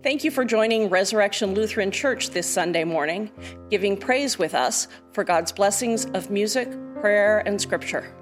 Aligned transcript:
Thank 0.00 0.22
you 0.22 0.30
for 0.30 0.44
joining 0.44 0.88
Resurrection 0.88 1.54
Lutheran 1.54 1.90
Church 1.90 2.30
this 2.30 2.46
Sunday 2.46 2.84
morning, 2.84 3.32
giving 3.68 3.96
praise 3.96 4.38
with 4.38 4.54
us 4.54 4.86
for 5.12 5.24
God's 5.24 5.50
blessings 5.50 6.04
of 6.14 6.30
music, 6.30 6.70
prayer, 7.00 7.40
and 7.40 7.60
scripture. 7.60 8.14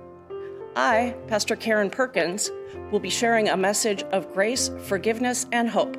I, 0.74 1.14
Pastor 1.28 1.54
Karen 1.54 1.90
Perkins, 1.90 2.50
will 2.90 2.98
be 2.98 3.10
sharing 3.10 3.50
a 3.50 3.56
message 3.58 4.04
of 4.04 4.32
grace, 4.32 4.70
forgiveness, 4.84 5.46
and 5.52 5.68
hope. 5.68 5.98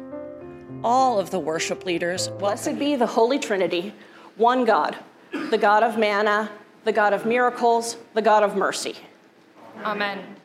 All 0.84 1.20
of 1.20 1.30
the 1.30 1.40
worship 1.40 1.86
leaders, 1.86 2.28
blessed 2.28 2.80
be 2.80 2.96
the 2.96 3.06
Holy 3.06 3.38
Trinity, 3.38 3.94
one 4.36 4.66
God, 4.66 4.98
the 5.32 5.60
God 5.60 5.84
of 5.84 5.98
manna, 5.98 6.50
the 6.86 6.92
God 6.92 7.14
of 7.14 7.26
miracles, 7.26 7.98
the 8.16 8.22
God 8.22 8.42
of 8.42 8.56
mercy. 8.56 8.96
Amen. 9.84 10.38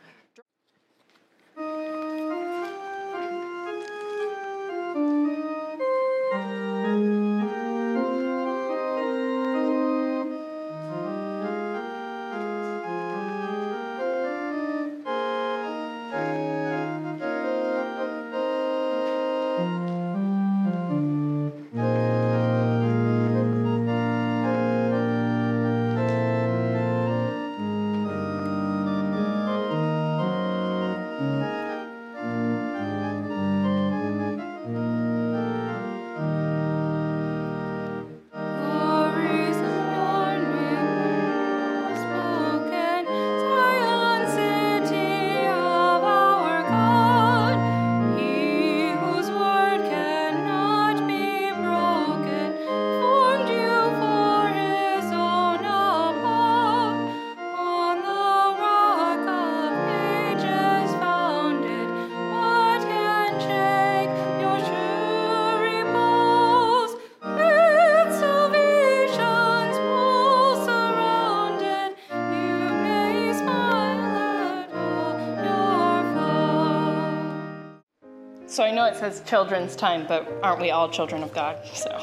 So 78.53 78.63
I 78.63 78.69
know 78.69 78.85
it 78.85 78.95
says 78.95 79.23
children's 79.25 79.75
time, 79.75 80.05
but 80.07 80.31
aren't 80.43 80.61
we 80.61 80.69
all 80.69 80.87
children 80.87 81.23
of 81.23 81.33
God? 81.33 81.57
So 81.73 81.99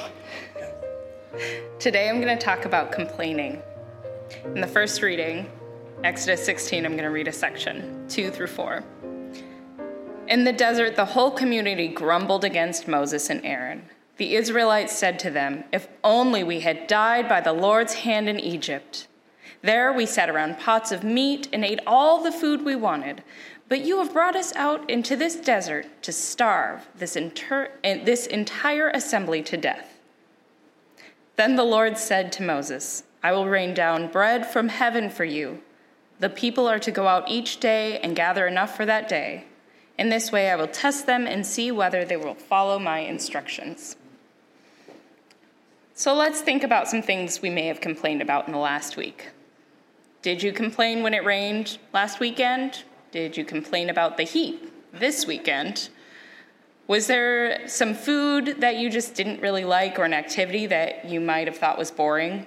today 1.78 2.08
I'm 2.08 2.20
going 2.20 2.36
to 2.36 2.44
talk 2.44 2.64
about 2.64 2.90
complaining. 2.90 3.62
In 4.44 4.60
the 4.60 4.66
first 4.66 5.00
reading, 5.00 5.48
Exodus 6.02 6.44
16, 6.44 6.84
I'm 6.84 6.94
going 6.94 7.04
to 7.04 7.10
read 7.10 7.28
a 7.28 7.32
section, 7.32 8.04
2 8.08 8.32
through 8.32 8.48
4. 8.48 8.82
In 10.26 10.42
the 10.42 10.52
desert, 10.52 10.96
the 10.96 11.04
whole 11.04 11.30
community 11.30 11.86
grumbled 11.86 12.44
against 12.44 12.88
Moses 12.88 13.30
and 13.30 13.46
Aaron. 13.46 13.84
The 14.16 14.34
Israelites 14.34 14.92
said 14.92 15.20
to 15.20 15.30
them, 15.30 15.62
If 15.72 15.86
only 16.02 16.42
we 16.42 16.58
had 16.58 16.88
died 16.88 17.28
by 17.28 17.40
the 17.42 17.52
Lord's 17.52 17.94
hand 17.94 18.28
in 18.28 18.40
Egypt. 18.40 19.06
There 19.62 19.92
we 19.92 20.04
sat 20.04 20.28
around 20.28 20.58
pots 20.58 20.90
of 20.90 21.04
meat 21.04 21.48
and 21.52 21.64
ate 21.64 21.80
all 21.86 22.24
the 22.24 22.32
food 22.32 22.64
we 22.64 22.74
wanted. 22.74 23.22
But 23.70 23.84
you 23.84 23.98
have 23.98 24.12
brought 24.12 24.34
us 24.34 24.52
out 24.56 24.90
into 24.90 25.14
this 25.14 25.36
desert 25.36 25.86
to 26.02 26.10
starve 26.10 26.88
this, 26.96 27.14
inter- 27.14 27.70
eh, 27.84 28.02
this 28.02 28.26
entire 28.26 28.88
assembly 28.88 29.44
to 29.44 29.56
death. 29.56 29.96
Then 31.36 31.54
the 31.54 31.62
Lord 31.62 31.96
said 31.96 32.32
to 32.32 32.42
Moses, 32.42 33.04
I 33.22 33.30
will 33.30 33.46
rain 33.46 33.72
down 33.72 34.08
bread 34.08 34.44
from 34.44 34.70
heaven 34.70 35.08
for 35.08 35.24
you. 35.24 35.62
The 36.18 36.28
people 36.28 36.68
are 36.68 36.80
to 36.80 36.90
go 36.90 37.06
out 37.06 37.30
each 37.30 37.60
day 37.60 38.00
and 38.00 38.16
gather 38.16 38.48
enough 38.48 38.76
for 38.76 38.84
that 38.86 39.08
day. 39.08 39.44
In 39.96 40.08
this 40.08 40.32
way, 40.32 40.50
I 40.50 40.56
will 40.56 40.66
test 40.66 41.06
them 41.06 41.28
and 41.28 41.46
see 41.46 41.70
whether 41.70 42.04
they 42.04 42.16
will 42.16 42.34
follow 42.34 42.80
my 42.80 42.98
instructions. 42.98 43.94
So 45.94 46.12
let's 46.12 46.40
think 46.40 46.64
about 46.64 46.88
some 46.88 47.02
things 47.02 47.40
we 47.40 47.50
may 47.50 47.66
have 47.68 47.80
complained 47.80 48.20
about 48.20 48.48
in 48.48 48.52
the 48.52 48.58
last 48.58 48.96
week. 48.96 49.28
Did 50.22 50.42
you 50.42 50.52
complain 50.52 51.04
when 51.04 51.14
it 51.14 51.24
rained 51.24 51.78
last 51.94 52.18
weekend? 52.18 52.82
Did 53.12 53.36
you 53.36 53.44
complain 53.44 53.90
about 53.90 54.16
the 54.16 54.22
heat 54.22 54.72
this 54.92 55.26
weekend? 55.26 55.88
Was 56.86 57.08
there 57.08 57.66
some 57.66 57.94
food 57.94 58.56
that 58.60 58.76
you 58.76 58.88
just 58.88 59.14
didn't 59.14 59.40
really 59.40 59.64
like 59.64 59.98
or 59.98 60.04
an 60.04 60.14
activity 60.14 60.66
that 60.66 61.04
you 61.08 61.20
might 61.20 61.48
have 61.48 61.56
thought 61.56 61.76
was 61.76 61.90
boring? 61.90 62.46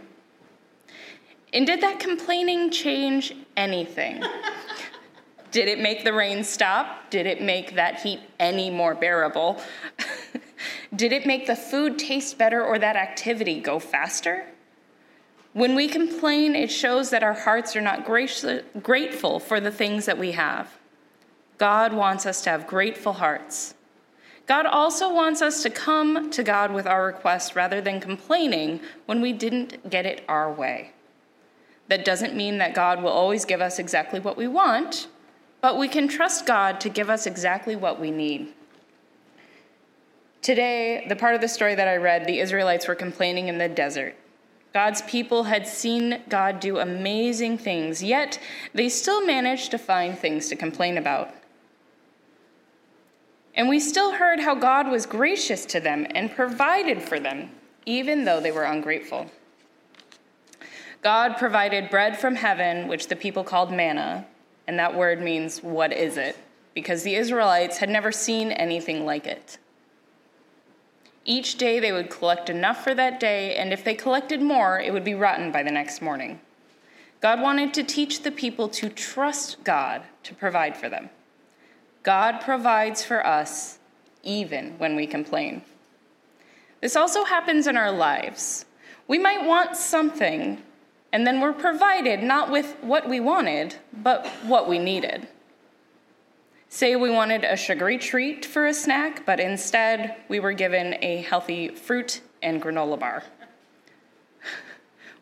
And 1.51 1.67
did 1.67 1.81
that 1.81 1.99
complaining 1.99 2.71
change 2.71 3.35
anything? 3.57 4.23
did 5.51 5.67
it 5.67 5.79
make 5.79 6.05
the 6.05 6.13
rain 6.13 6.43
stop? 6.43 7.09
Did 7.09 7.25
it 7.25 7.41
make 7.41 7.75
that 7.75 7.99
heat 7.99 8.21
any 8.39 8.69
more 8.69 8.95
bearable? 8.95 9.61
did 10.95 11.11
it 11.11 11.25
make 11.25 11.45
the 11.45 11.55
food 11.55 11.99
taste 11.99 12.37
better 12.37 12.63
or 12.63 12.79
that 12.79 12.95
activity 12.95 13.59
go 13.59 13.79
faster? 13.79 14.45
When 15.53 15.75
we 15.75 15.87
complain, 15.87 16.55
it 16.55 16.71
shows 16.71 17.11
that 17.11 17.23
our 17.23 17.33
hearts 17.33 17.75
are 17.75 17.81
not 17.81 18.05
grateful 18.05 19.39
for 19.39 19.59
the 19.59 19.71
things 19.71 20.05
that 20.05 20.17
we 20.17 20.31
have. 20.31 20.77
God 21.59 21.93
wants 21.93 22.25
us 22.25 22.41
to 22.41 22.49
have 22.49 22.65
grateful 22.65 23.13
hearts. 23.13 23.75
God 24.47 24.65
also 24.65 25.13
wants 25.13 25.41
us 25.41 25.63
to 25.63 25.69
come 25.69 26.31
to 26.31 26.43
God 26.43 26.73
with 26.73 26.87
our 26.87 27.05
requests 27.05 27.55
rather 27.55 27.79
than 27.79 28.01
complaining 28.01 28.81
when 29.05 29.21
we 29.21 29.31
didn't 29.31 29.89
get 29.89 30.05
it 30.05 30.25
our 30.27 30.51
way. 30.51 30.91
That 31.87 32.03
doesn't 32.03 32.35
mean 32.35 32.57
that 32.57 32.73
God 32.73 33.03
will 33.03 33.11
always 33.11 33.45
give 33.45 33.61
us 33.61 33.77
exactly 33.77 34.19
what 34.19 34.35
we 34.35 34.47
want, 34.47 35.07
but 35.61 35.77
we 35.77 35.87
can 35.87 36.07
trust 36.07 36.45
God 36.45 36.81
to 36.81 36.89
give 36.89 37.09
us 37.09 37.27
exactly 37.27 37.75
what 37.75 37.99
we 37.99 38.09
need. 38.09 38.51
Today, 40.41 41.05
the 41.07 41.15
part 41.15 41.35
of 41.35 41.41
the 41.41 41.47
story 41.47 41.75
that 41.75 41.87
I 41.87 41.95
read, 41.95 42.25
the 42.25 42.39
Israelites 42.39 42.87
were 42.87 42.95
complaining 42.95 43.47
in 43.47 43.59
the 43.59 43.69
desert. 43.69 44.15
God's 44.73 45.01
people 45.03 45.43
had 45.43 45.67
seen 45.67 46.21
God 46.29 46.59
do 46.59 46.79
amazing 46.79 47.57
things, 47.57 48.01
yet 48.01 48.39
they 48.73 48.89
still 48.89 49.25
managed 49.25 49.71
to 49.71 49.77
find 49.77 50.17
things 50.17 50.49
to 50.49 50.55
complain 50.55 50.97
about. 50.97 51.33
And 53.55 53.69
we 53.69 53.79
still 53.79 54.13
heard 54.13 54.39
how 54.39 54.55
God 54.55 54.89
was 54.89 55.05
gracious 55.05 55.65
to 55.67 55.79
them 55.79 56.07
and 56.15 56.33
provided 56.33 57.03
for 57.03 57.19
them, 57.19 57.51
even 57.85 58.25
though 58.25 58.39
they 58.39 58.51
were 58.51 58.63
ungrateful. 58.63 59.29
God 61.03 61.37
provided 61.37 61.91
bread 61.91 62.17
from 62.17 62.35
heaven, 62.35 62.87
which 62.87 63.07
the 63.07 63.15
people 63.15 63.43
called 63.43 63.71
manna, 63.71 64.25
and 64.65 64.79
that 64.79 64.95
word 64.95 65.21
means, 65.21 65.61
What 65.61 65.93
is 65.93 66.17
it? 66.17 66.35
because 66.73 67.03
the 67.03 67.15
Israelites 67.15 67.77
had 67.77 67.89
never 67.89 68.11
seen 68.11 68.51
anything 68.51 69.05
like 69.05 69.27
it. 69.27 69.57
Each 71.25 71.57
day 71.57 71.79
they 71.79 71.91
would 71.91 72.09
collect 72.09 72.49
enough 72.49 72.83
for 72.83 72.93
that 72.93 73.19
day, 73.19 73.55
and 73.55 73.71
if 73.71 73.83
they 73.83 73.93
collected 73.93 74.41
more, 74.41 74.79
it 74.79 74.91
would 74.91 75.05
be 75.05 75.13
rotten 75.13 75.51
by 75.51 75.63
the 75.63 75.71
next 75.71 76.01
morning. 76.01 76.41
God 77.21 77.41
wanted 77.41 77.73
to 77.75 77.83
teach 77.83 78.23
the 78.23 78.31
people 78.31 78.67
to 78.69 78.89
trust 78.89 79.63
God 79.63 80.03
to 80.23 80.35
provide 80.35 80.75
for 80.75 80.89
them. 80.89 81.09
God 82.03 82.41
provides 82.41 83.03
for 83.03 83.25
us 83.25 83.79
even 84.23 84.77
when 84.77 84.95
we 84.97 85.07
complain. 85.07 85.61
This 86.81 86.97
also 86.97 87.23
happens 87.23 87.67
in 87.67 87.77
our 87.77 87.91
lives. 87.91 88.65
We 89.07 89.17
might 89.17 89.45
want 89.45 89.77
something, 89.77 90.61
and 91.13 91.25
then 91.25 91.39
we're 91.39 91.53
provided 91.53 92.21
not 92.21 92.51
with 92.51 92.75
what 92.81 93.07
we 93.07 93.21
wanted, 93.21 93.75
but 93.93 94.27
what 94.43 94.67
we 94.67 94.79
needed. 94.79 95.29
Say 96.73 96.95
we 96.95 97.11
wanted 97.11 97.43
a 97.43 97.55
sugary 97.55 97.99
treat 97.99 98.43
for 98.43 98.65
a 98.65 98.73
snack, 98.73 99.27
but 99.27 99.39
instead 99.39 100.15
we 100.27 100.39
were 100.39 100.53
given 100.53 100.95
a 101.03 101.17
healthy 101.17 101.67
fruit 101.67 102.21
and 102.41 102.59
granola 102.59 102.99
bar. 102.99 103.21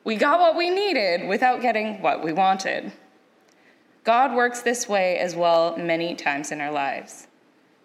We 0.05 0.15
got 0.15 0.39
what 0.39 0.55
we 0.55 0.69
needed 0.69 1.27
without 1.27 1.61
getting 1.61 2.01
what 2.01 2.23
we 2.23 2.31
wanted. 2.31 2.93
God 4.05 4.33
works 4.33 4.61
this 4.61 4.87
way 4.87 5.17
as 5.17 5.35
well 5.35 5.75
many 5.75 6.15
times 6.15 6.53
in 6.53 6.61
our 6.61 6.71
lives. 6.71 7.27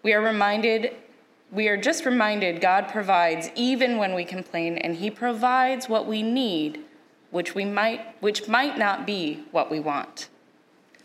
We 0.01 0.13
are 0.13 0.21
reminded, 0.21 0.95
we 1.51 1.67
are 1.67 1.75
just 1.75 2.05
reminded 2.05 2.61
God 2.61 2.87
provides 2.87 3.51
even 3.53 3.97
when 3.97 4.13
we 4.13 4.23
complain, 4.23 4.77
and 4.77 4.95
He 4.95 5.11
provides 5.11 5.89
what 5.89 6.07
we 6.07 6.23
need, 6.23 6.85
which 7.31 7.53
we 7.53 7.65
might, 7.65 8.15
which 8.21 8.47
might 8.47 8.77
not 8.77 9.05
be 9.05 9.43
what 9.51 9.69
we 9.69 9.81
want. 9.81 10.29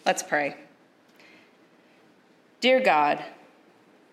Let's 0.06 0.22
pray. 0.22 0.58
Dear 2.62 2.78
God, 2.78 3.18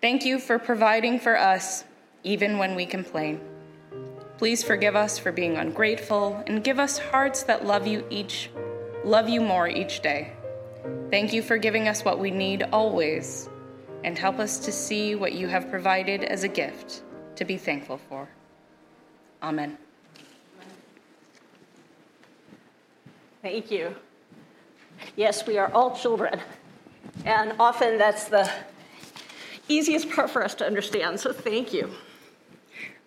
thank 0.00 0.24
you 0.24 0.40
for 0.40 0.58
providing 0.58 1.20
for 1.20 1.38
us 1.38 1.84
even 2.24 2.58
when 2.58 2.74
we 2.74 2.84
complain. 2.84 3.40
Please 4.38 4.60
forgive 4.60 4.96
us 4.96 5.20
for 5.20 5.30
being 5.30 5.56
ungrateful 5.56 6.42
and 6.48 6.64
give 6.64 6.80
us 6.80 6.98
hearts 6.98 7.44
that 7.44 7.64
love 7.64 7.86
you 7.86 8.04
each 8.10 8.50
love 9.04 9.28
you 9.28 9.40
more 9.40 9.68
each 9.68 10.00
day. 10.00 10.32
Thank 11.12 11.32
you 11.32 11.42
for 11.42 11.58
giving 11.58 11.86
us 11.86 12.04
what 12.04 12.18
we 12.18 12.32
need 12.32 12.64
always 12.72 13.48
and 14.02 14.18
help 14.18 14.40
us 14.40 14.58
to 14.58 14.72
see 14.72 15.14
what 15.14 15.32
you 15.32 15.46
have 15.46 15.70
provided 15.70 16.24
as 16.24 16.42
a 16.42 16.48
gift 16.48 17.04
to 17.36 17.44
be 17.44 17.56
thankful 17.56 18.00
for. 18.08 18.28
Amen. 19.44 19.78
Thank 23.42 23.70
you. 23.70 23.94
Yes, 25.14 25.46
we 25.46 25.56
are 25.56 25.72
all 25.72 25.94
children. 25.94 26.40
And 27.24 27.54
often 27.58 27.98
that's 27.98 28.24
the 28.24 28.50
easiest 29.68 30.10
part 30.10 30.30
for 30.30 30.44
us 30.44 30.54
to 30.56 30.66
understand, 30.66 31.20
so 31.20 31.32
thank 31.32 31.72
you. 31.72 31.90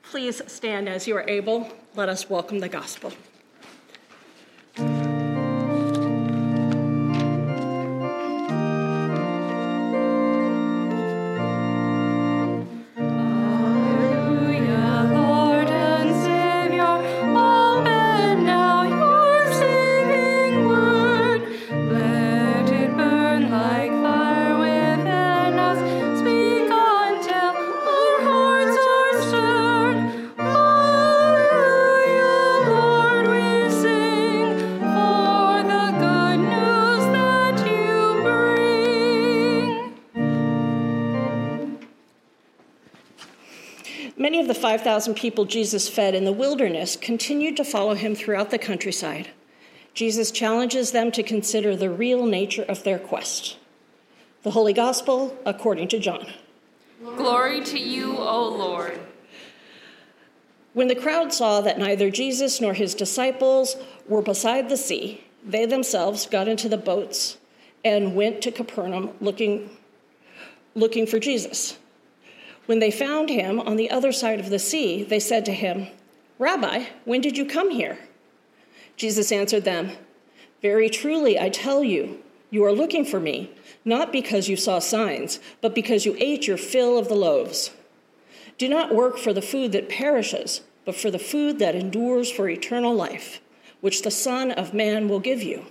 Please 0.03 0.41
stand 0.47 0.87
as 0.87 1.07
you 1.07 1.15
are 1.15 1.27
able. 1.27 1.69
Let 1.95 2.09
us 2.09 2.29
welcome 2.29 2.59
the 2.59 2.69
gospel. 2.69 3.11
5,000 44.73 45.13
people 45.13 45.45
Jesus 45.45 45.87
fed 45.87 46.15
in 46.15 46.25
the 46.25 46.31
wilderness 46.31 46.95
continued 46.95 47.55
to 47.57 47.63
follow 47.63 47.93
him 47.93 48.15
throughout 48.15 48.49
the 48.49 48.57
countryside. 48.57 49.29
Jesus 49.93 50.31
challenges 50.31 50.91
them 50.91 51.11
to 51.11 51.21
consider 51.21 51.75
the 51.75 51.91
real 51.91 52.25
nature 52.25 52.63
of 52.63 52.83
their 52.83 52.97
quest. 52.97 53.57
The 54.41 54.49
Holy 54.49 54.73
Gospel 54.73 55.37
according 55.45 55.89
to 55.89 55.99
John. 55.99 56.25
Glory 57.03 57.63
to 57.65 57.77
you, 57.77 58.17
O 58.17 58.49
Lord. 58.49 58.99
When 60.73 60.87
the 60.87 60.95
crowd 60.95 61.31
saw 61.31 61.61
that 61.61 61.77
neither 61.77 62.09
Jesus 62.09 62.59
nor 62.59 62.73
his 62.73 62.95
disciples 62.95 63.75
were 64.07 64.23
beside 64.23 64.69
the 64.69 64.77
sea, 64.77 65.23
they 65.45 65.67
themselves 65.67 66.25
got 66.25 66.47
into 66.47 66.67
the 66.67 66.77
boats 66.77 67.37
and 67.85 68.15
went 68.15 68.41
to 68.41 68.51
Capernaum 68.51 69.11
looking, 69.21 69.69
looking 70.73 71.05
for 71.05 71.19
Jesus. 71.19 71.77
When 72.65 72.79
they 72.79 72.91
found 72.91 73.29
him 73.29 73.59
on 73.59 73.75
the 73.75 73.91
other 73.91 74.11
side 74.11 74.39
of 74.39 74.49
the 74.49 74.59
sea, 74.59 75.03
they 75.03 75.19
said 75.19 75.45
to 75.45 75.53
him, 75.53 75.87
Rabbi, 76.39 76.85
when 77.05 77.21
did 77.21 77.37
you 77.37 77.45
come 77.45 77.71
here? 77.71 77.97
Jesus 78.95 79.31
answered 79.31 79.65
them, 79.65 79.91
Very 80.61 80.89
truly, 80.89 81.39
I 81.39 81.49
tell 81.49 81.83
you, 81.83 82.21
you 82.49 82.63
are 82.63 82.71
looking 82.71 83.03
for 83.03 83.19
me, 83.19 83.51
not 83.83 84.11
because 84.11 84.47
you 84.47 84.55
saw 84.55 84.79
signs, 84.79 85.39
but 85.59 85.75
because 85.75 86.05
you 86.05 86.15
ate 86.19 86.47
your 86.47 86.57
fill 86.57 86.97
of 86.97 87.07
the 87.07 87.15
loaves. 87.15 87.71
Do 88.57 88.69
not 88.69 88.93
work 88.93 89.17
for 89.17 89.33
the 89.33 89.41
food 89.41 89.71
that 89.71 89.89
perishes, 89.89 90.61
but 90.85 90.95
for 90.95 91.09
the 91.09 91.19
food 91.19 91.59
that 91.59 91.75
endures 91.75 92.31
for 92.31 92.47
eternal 92.47 92.93
life, 92.93 93.41
which 93.81 94.03
the 94.03 94.11
Son 94.11 94.51
of 94.51 94.73
Man 94.73 95.09
will 95.09 95.19
give 95.19 95.41
you. 95.41 95.65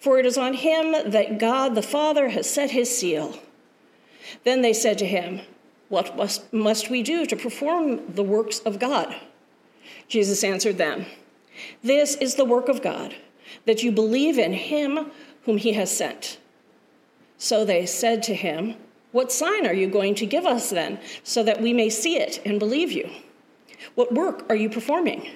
For 0.00 0.18
it 0.18 0.26
is 0.26 0.38
on 0.38 0.54
him 0.54 1.10
that 1.10 1.38
God 1.38 1.74
the 1.74 1.82
Father 1.82 2.30
has 2.30 2.48
set 2.48 2.70
his 2.70 2.96
seal. 2.96 3.38
Then 4.44 4.62
they 4.62 4.72
said 4.72 4.98
to 4.98 5.06
him, 5.06 5.40
what 5.90 6.16
must, 6.16 6.50
must 6.52 6.88
we 6.88 7.02
do 7.02 7.26
to 7.26 7.36
perform 7.36 8.00
the 8.14 8.22
works 8.22 8.60
of 8.60 8.78
God? 8.78 9.14
Jesus 10.08 10.42
answered 10.42 10.78
them, 10.78 11.04
This 11.82 12.14
is 12.14 12.36
the 12.36 12.44
work 12.44 12.68
of 12.68 12.80
God, 12.80 13.16
that 13.66 13.82
you 13.82 13.90
believe 13.90 14.38
in 14.38 14.52
him 14.52 15.10
whom 15.44 15.58
he 15.58 15.72
has 15.72 15.94
sent. 15.94 16.38
So 17.38 17.64
they 17.64 17.86
said 17.86 18.22
to 18.24 18.34
him, 18.34 18.76
What 19.10 19.32
sign 19.32 19.66
are 19.66 19.74
you 19.74 19.88
going 19.88 20.14
to 20.16 20.26
give 20.26 20.46
us 20.46 20.70
then, 20.70 21.00
so 21.24 21.42
that 21.42 21.60
we 21.60 21.72
may 21.72 21.90
see 21.90 22.16
it 22.16 22.40
and 22.46 22.60
believe 22.60 22.92
you? 22.92 23.10
What 23.96 24.14
work 24.14 24.46
are 24.48 24.56
you 24.56 24.70
performing? 24.70 25.28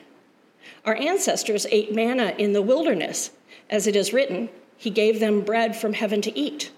Our 0.85 0.95
ancestors 0.95 1.67
ate 1.71 1.93
manna 1.93 2.35
in 2.39 2.53
the 2.53 2.63
wilderness. 2.63 3.31
As 3.69 3.89
it 3.89 3.97
is 3.97 4.13
written, 4.13 4.51
He 4.77 4.91
gave 4.91 5.19
them 5.19 5.41
bread 5.41 5.75
from 5.75 5.95
heaven 5.95 6.23
to 6.23 6.39
eat. 6.39 6.71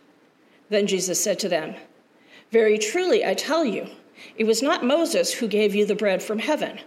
Then 0.71 0.87
Jesus 0.87 1.23
said 1.23 1.39
to 1.41 1.49
them, 1.51 1.75
very 2.51 2.79
truly, 2.79 3.25
I 3.25 3.35
tell 3.35 3.65
you, 3.65 3.89
it 4.37 4.45
was 4.45 4.63
not 4.63 4.85
Moses 4.85 5.33
who 5.35 5.49
gave 5.49 5.75
you 5.75 5.85
the 5.85 5.95
bread 5.95 6.23
from 6.23 6.39
heaven, 6.39 6.79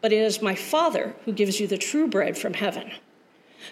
but 0.00 0.12
it 0.12 0.18
is 0.18 0.42
my 0.42 0.54
Father 0.54 1.14
who 1.24 1.32
gives 1.32 1.60
you 1.60 1.66
the 1.66 1.78
true 1.78 2.06
bread 2.06 2.36
from 2.36 2.54
heaven. 2.54 2.90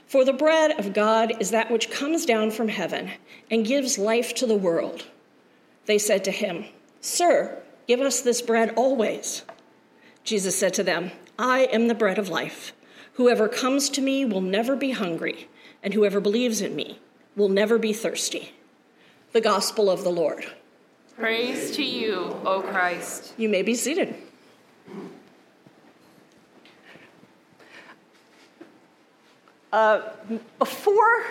For 0.06 0.25
the 0.25 0.32
bread 0.32 0.78
of 0.78 0.94
God 0.94 1.34
is 1.40 1.50
that 1.50 1.70
which 1.70 1.90
comes 1.90 2.25
down 2.25 2.50
from 2.50 2.69
heaven 2.69 3.10
and 3.50 3.66
gives 3.66 3.98
life 3.98 4.34
to 4.36 4.46
the 4.46 4.56
world. 4.56 5.04
They 5.86 5.98
said 5.98 6.25
to 6.25 6.31
him, 6.31 6.64
Sir, 7.00 7.62
give 7.87 8.00
us 8.00 8.20
this 8.20 8.40
bread 8.40 8.72
always. 8.76 9.42
Jesus 10.25 10.56
said 10.56 10.75
to 10.75 10.82
them, 10.82 11.10
I 11.38 11.64
am 11.72 11.88
the 11.88 11.94
bread 11.94 12.19
of 12.19 12.28
life. 12.28 12.72
Whoever 13.14 13.48
comes 13.48 13.88
to 13.90 14.00
me 14.00 14.25
will 14.25 14.40
never 14.40 14.75
be 14.75 14.92
hungry, 14.92 15.48
and 15.82 15.94
whoever 15.94 16.20
believes 16.20 16.60
in 16.60 16.75
me 16.75 16.98
will 17.37 17.48
never 17.48 17.78
be 17.78 17.92
thirsty. 17.92 18.54
The 19.32 19.40
Gospel 19.40 19.90
of 19.90 20.02
the 20.02 20.10
Lord. 20.10 20.46
Praise 21.16 21.70
to 21.76 21.84
you, 21.84 22.37
O 22.44 22.61
Christ. 22.61 23.34
You 23.37 23.49
may 23.49 23.62
be 23.62 23.76
seated. 23.76 24.16
Uh, 29.72 30.11
before 30.58 31.25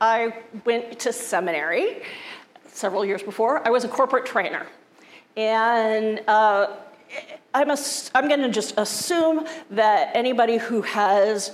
I 0.00 0.34
went 0.64 0.98
to 1.00 1.12
seminary, 1.12 2.02
several 2.66 3.04
years 3.04 3.22
before, 3.22 3.64
I 3.64 3.70
was 3.70 3.84
a 3.84 3.88
corporate 3.88 4.26
trainer. 4.26 4.66
And 5.36 6.20
uh, 6.26 6.76
I'm, 7.54 7.70
I'm 8.16 8.28
going 8.28 8.42
to 8.42 8.50
just 8.50 8.74
assume 8.76 9.46
that 9.70 10.10
anybody 10.16 10.58
who 10.58 10.82
has 10.82 11.52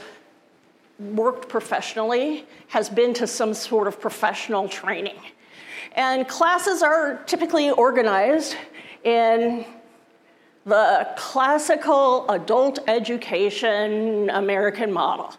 worked 0.98 1.50
professionally 1.50 2.46
has 2.68 2.88
been 2.88 3.12
to 3.14 3.26
some 3.26 3.52
sort 3.52 3.88
of 3.88 4.00
professional 4.00 4.70
training. 4.70 5.18
And 5.92 6.28
classes 6.28 6.82
are 6.82 7.22
typically 7.26 7.70
organized 7.70 8.56
in 9.04 9.64
the 10.64 11.08
classical 11.16 12.28
adult 12.30 12.78
education 12.88 14.28
American 14.30 14.92
model, 14.92 15.34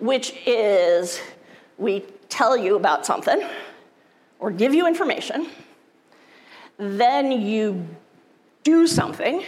which 0.00 0.34
is 0.46 1.20
we 1.78 2.00
tell 2.28 2.56
you 2.56 2.74
about 2.76 3.06
something 3.06 3.46
or 4.40 4.50
give 4.50 4.74
you 4.74 4.86
information, 4.86 5.48
then 6.76 7.30
you 7.30 7.86
do 8.64 8.86
something, 8.86 9.44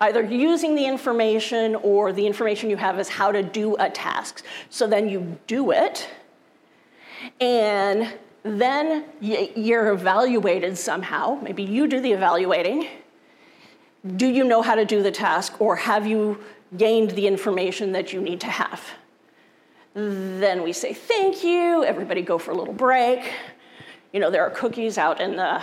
either 0.00 0.22
using 0.22 0.74
the 0.74 0.84
information 0.84 1.74
or 1.76 2.12
the 2.12 2.26
information 2.26 2.68
you 2.68 2.76
have 2.76 2.98
is 2.98 3.08
how 3.08 3.32
to 3.32 3.42
do 3.42 3.74
a 3.78 3.88
task. 3.88 4.44
So 4.68 4.86
then 4.86 5.08
you 5.08 5.38
do 5.46 5.70
it, 5.70 6.08
and 7.40 8.12
then 8.42 9.04
you're 9.20 9.92
evaluated 9.92 10.78
somehow. 10.78 11.38
Maybe 11.42 11.62
you 11.62 11.86
do 11.86 12.00
the 12.00 12.12
evaluating. 12.12 12.88
Do 14.16 14.26
you 14.26 14.44
know 14.44 14.62
how 14.62 14.74
to 14.74 14.84
do 14.84 15.02
the 15.02 15.10
task, 15.10 15.60
or 15.60 15.76
have 15.76 16.06
you 16.06 16.38
gained 16.76 17.10
the 17.10 17.26
information 17.26 17.92
that 17.92 18.12
you 18.12 18.20
need 18.20 18.40
to 18.40 18.46
have? 18.46 18.82
Then 19.92 20.62
we 20.62 20.72
say 20.72 20.94
thank 20.94 21.44
you, 21.44 21.84
everybody 21.84 22.22
go 22.22 22.38
for 22.38 22.52
a 22.52 22.54
little 22.54 22.72
break. 22.72 23.32
You 24.12 24.20
know, 24.20 24.30
there 24.30 24.42
are 24.42 24.50
cookies 24.50 24.96
out 24.96 25.20
in 25.20 25.36
the 25.36 25.62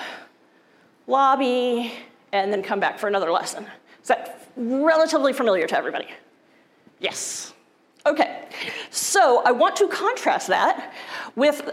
lobby, 1.08 1.94
and 2.32 2.52
then 2.52 2.62
come 2.62 2.80
back 2.80 3.00
for 3.00 3.08
another 3.08 3.32
lesson. 3.32 3.66
Is 4.02 4.10
that 4.10 4.48
relatively 4.56 5.34
familiar 5.34 5.66
to 5.66 5.78
everybody? 5.78 6.08
Yes. 7.00 7.54
Okay, 8.06 8.48
so 8.90 9.42
I 9.46 9.52
want 9.52 9.76
to 9.78 9.88
contrast 9.88 10.48
that 10.48 10.94
with 11.36 11.72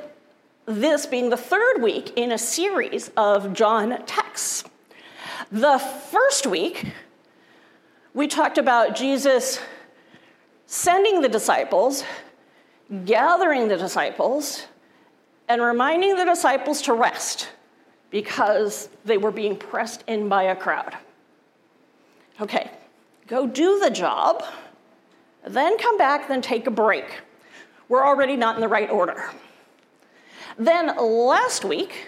this 0.66 1.06
being 1.06 1.30
the 1.30 1.37
third 1.37 1.83
week 1.83 2.12
in 2.16 2.33
a 2.33 2.38
series 2.38 3.11
of 3.16 3.52
John 3.52 4.04
texts. 4.06 4.64
The 5.52 5.78
first 5.78 6.47
week, 6.47 6.87
we 8.14 8.26
talked 8.26 8.59
about 8.59 8.97
Jesus 8.97 9.61
sending 10.66 11.21
the 11.21 11.28
disciples, 11.28 12.04
gathering 13.04 13.68
the 13.68 13.76
disciples, 13.76 14.66
and 15.49 15.61
reminding 15.61 16.16
the 16.16 16.25
disciples 16.25 16.80
to 16.83 16.94
rest 16.94 17.49
because 18.11 18.88
they 19.04 19.18
were 19.18 19.33
being 19.33 19.56
pressed 19.56 20.04
in 20.06 20.28
by 20.28 20.44
a 20.44 20.56
crowd. 20.56 20.97
Okay, 22.40 22.71
go 23.26 23.47
do 23.47 23.78
the 23.80 23.90
job, 23.90 24.44
then 25.47 25.76
come 25.78 25.99
back, 25.99 26.28
then 26.28 26.40
take 26.40 26.66
a 26.66 26.71
break. 26.71 27.21
We're 27.88 28.06
already 28.06 28.37
not 28.37 28.54
in 28.54 28.62
the 28.62 28.68
right 28.68 28.90
order. 28.90 29.30
Then 30.59 30.97
last 30.97 31.65
week, 31.65 32.07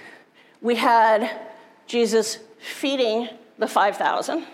we 0.61 0.77
had 0.77 1.47
Jesus 1.87 2.39
feeding 2.59 3.29
the 3.59 3.67
5,000 3.67 4.45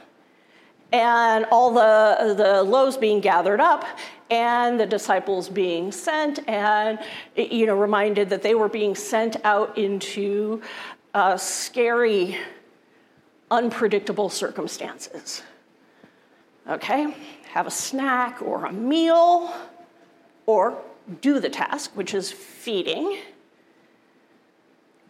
and 0.92 1.46
all 1.50 1.72
the, 1.72 2.34
the 2.34 2.62
loaves 2.62 2.96
being 2.96 3.20
gathered 3.20 3.60
up 3.60 3.84
and 4.30 4.78
the 4.78 4.86
disciples 4.86 5.48
being 5.48 5.90
sent 5.90 6.46
and 6.48 6.98
you 7.34 7.66
know 7.66 7.76
reminded 7.76 8.30
that 8.30 8.42
they 8.42 8.54
were 8.54 8.68
being 8.68 8.94
sent 8.94 9.36
out 9.44 9.76
into 9.76 10.60
uh, 11.14 11.36
scary 11.36 12.36
unpredictable 13.50 14.28
circumstances. 14.28 15.42
Okay? 16.68 17.14
Have 17.52 17.66
a 17.66 17.70
snack 17.70 18.40
or 18.40 18.66
a 18.66 18.72
meal 18.72 19.52
or 20.46 20.78
do 21.20 21.40
the 21.40 21.50
task 21.50 21.90
which 21.94 22.14
is 22.14 22.30
feeding 22.32 23.18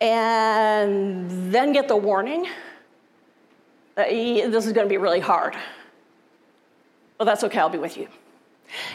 and 0.02 1.30
then 1.54 1.73
get 1.73 1.87
the 1.87 1.97
warning 1.97 2.49
this 3.94 4.66
is 4.66 4.73
going 4.73 4.87
to 4.87 4.88
be 4.88 4.97
really 4.97 5.21
hard. 5.21 5.54
Well, 7.18 7.26
that's 7.26 7.44
okay, 7.44 7.59
I'll 7.59 7.68
be 7.68 7.78
with 7.78 7.97
you. 7.97 8.09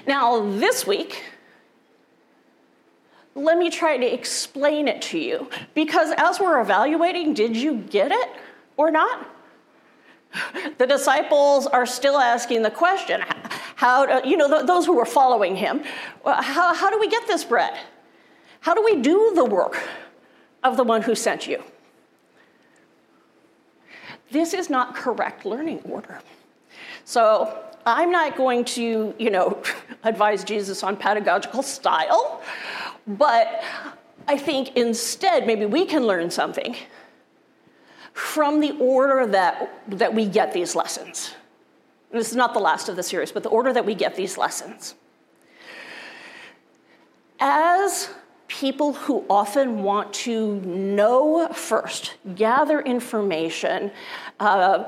Now, 0.05 0.41
this 0.57 0.85
week, 0.85 1.23
let 3.35 3.57
me 3.57 3.69
try 3.69 3.97
to 3.97 4.13
explain 4.13 4.87
it 4.87 5.01
to 5.03 5.19
you. 5.19 5.49
Because 5.75 6.11
as 6.17 6.39
we're 6.39 6.59
evaluating, 6.59 7.33
did 7.35 7.55
you 7.55 7.75
get 7.75 8.11
it 8.11 8.29
or 8.75 8.91
not? 8.91 9.29
The 10.77 10.87
disciples 10.87 11.67
are 11.67 11.85
still 11.85 12.17
asking 12.17 12.63
the 12.63 12.71
question 12.71 13.23
how, 13.75 14.21
do 14.21 14.27
you 14.27 14.35
know, 14.35 14.65
those 14.65 14.85
who 14.85 14.95
were 14.95 15.05
following 15.05 15.55
him, 15.55 15.83
how, 16.25 16.73
how 16.73 16.89
do 16.89 16.99
we 16.99 17.07
get 17.07 17.27
this 17.27 17.45
bread? 17.45 17.77
How 18.59 18.73
do 18.73 18.83
we 18.83 18.97
do 18.97 19.33
the 19.35 19.45
work 19.45 19.79
of 20.63 20.77
the 20.77 20.83
one 20.83 21.01
who 21.01 21.15
sent 21.15 21.47
you? 21.47 21.63
This 24.31 24.53
is 24.53 24.69
not 24.69 24.95
correct 24.95 25.45
learning 25.45 25.79
order. 25.85 26.19
So 27.05 27.63
I'm 27.85 28.11
not 28.11 28.35
going 28.35 28.65
to, 28.65 29.15
you 29.17 29.29
know, 29.29 29.61
advise 30.03 30.43
Jesus 30.43 30.83
on 30.83 30.97
pedagogical 30.97 31.63
style, 31.63 32.41
but 33.07 33.63
I 34.27 34.37
think 34.37 34.75
instead 34.75 35.47
maybe 35.47 35.65
we 35.65 35.85
can 35.85 36.05
learn 36.05 36.29
something 36.29 36.75
from 38.11 38.59
the 38.59 38.71
order 38.79 39.25
that, 39.27 39.81
that 39.87 40.13
we 40.13 40.25
get 40.25 40.51
these 40.51 40.75
lessons. 40.75 41.35
This 42.11 42.29
is 42.29 42.35
not 42.35 42.53
the 42.53 42.59
last 42.59 42.89
of 42.89 42.95
the 42.95 43.03
series, 43.03 43.31
but 43.31 43.43
the 43.43 43.49
order 43.49 43.71
that 43.71 43.85
we 43.85 43.95
get 43.95 44.15
these 44.15 44.37
lessons. 44.37 44.95
As 47.39 48.09
people 48.47 48.93
who 48.93 49.25
often 49.29 49.83
want 49.83 50.13
to 50.13 50.55
know 50.61 51.47
first, 51.49 52.15
gather 52.35 52.79
information, 52.79 53.91
uh, 54.39 54.85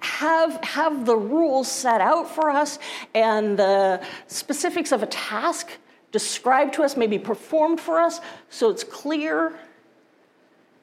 have, 0.00 0.62
have 0.64 1.04
the 1.04 1.16
rules 1.16 1.70
set 1.70 2.00
out 2.00 2.28
for 2.28 2.50
us 2.50 2.78
and 3.14 3.58
the 3.58 4.02
specifics 4.28 4.92
of 4.92 5.02
a 5.02 5.06
task 5.06 5.70
described 6.10 6.74
to 6.74 6.82
us, 6.82 6.96
maybe 6.96 7.18
performed 7.18 7.80
for 7.80 8.00
us, 8.00 8.20
so 8.48 8.70
it's 8.70 8.82
clear, 8.82 9.58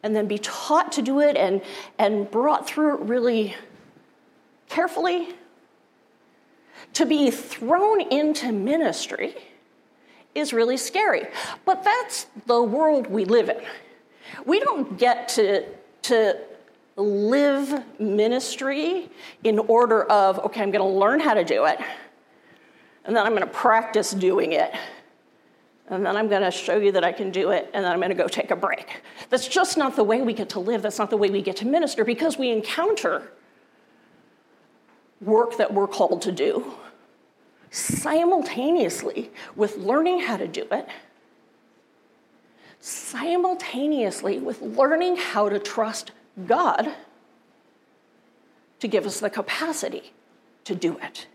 and 0.04 0.16
then 0.16 0.28
be 0.28 0.38
taught 0.38 0.92
to 0.92 1.02
do 1.02 1.20
it 1.20 1.36
and, 1.36 1.62
and 1.98 2.30
brought 2.30 2.68
through 2.68 2.96
it 2.96 3.02
really 3.02 3.56
carefully. 4.70 5.30
To 6.94 7.06
be 7.06 7.32
thrown 7.32 8.02
into 8.02 8.52
ministry 8.52 9.36
is 10.38 10.54
really 10.54 10.78
scary. 10.78 11.28
But 11.66 11.84
that's 11.84 12.28
the 12.46 12.62
world 12.62 13.08
we 13.08 13.26
live 13.26 13.50
in. 13.50 13.58
We 14.46 14.60
don't 14.60 14.98
get 14.98 15.28
to, 15.30 15.66
to 16.04 16.40
live 16.96 17.84
ministry 18.00 19.10
in 19.44 19.60
order 19.60 20.04
of, 20.04 20.40
okay, 20.40 20.62
I'm 20.62 20.72
going 20.72 20.84
to 20.84 21.00
learn 21.00 21.20
how 21.20 21.34
to 21.34 21.44
do 21.44 21.66
it, 21.66 21.80
and 23.06 23.16
then 23.16 23.26
I'm 23.26 23.34
going 23.34 23.48
to 23.48 23.54
practice 23.54 24.12
doing 24.12 24.54
it, 24.54 24.74
and 25.90 26.06
then 26.06 26.18
I'm 26.18 26.28
going 26.28 26.42
to 26.42 26.52
show 26.52 26.78
you 26.78 26.92
that 26.92 27.04
I 27.04 27.12
can 27.12 27.32
do 27.32 27.52
it, 27.52 27.70
and 27.74 27.84
then 27.84 27.92
I'm 27.92 28.00
going 28.00 28.10
to 28.10 28.16
go 28.16 28.28
take 28.28 28.52
a 28.52 28.56
break. 28.56 29.02
That's 29.30 29.48
just 29.48 29.78
not 29.78 29.96
the 29.96 30.04
way 30.04 30.22
we 30.22 30.34
get 30.34 30.50
to 30.50 30.60
live. 30.60 30.82
That's 30.82 31.00
not 31.00 31.10
the 31.10 31.18
way 31.18 31.30
we 31.30 31.42
get 31.42 31.56
to 31.58 31.66
minister 31.66 32.04
because 32.04 32.38
we 32.38 32.52
encounter 32.52 33.32
work 35.22 35.58
that 35.58 35.74
we're 35.74 35.88
called 35.88 36.22
to 36.24 36.32
do 36.32 36.74
simultaneously 37.72 39.32
with 39.56 39.78
learning 39.78 40.22
how 40.22 40.38
to 40.38 40.48
do 40.48 40.66
it, 40.72 40.88
simultaneously 42.80 44.40
with 44.40 44.62
learning 44.62 45.18
how 45.18 45.50
to 45.50 45.60
trust 45.60 46.12
God 46.46 46.94
to 48.80 48.88
give 48.88 49.06
us 49.06 49.20
the 49.20 49.30
capacity 49.30 50.14
to 50.64 50.76
do 50.76 50.98
it. 51.00 51.28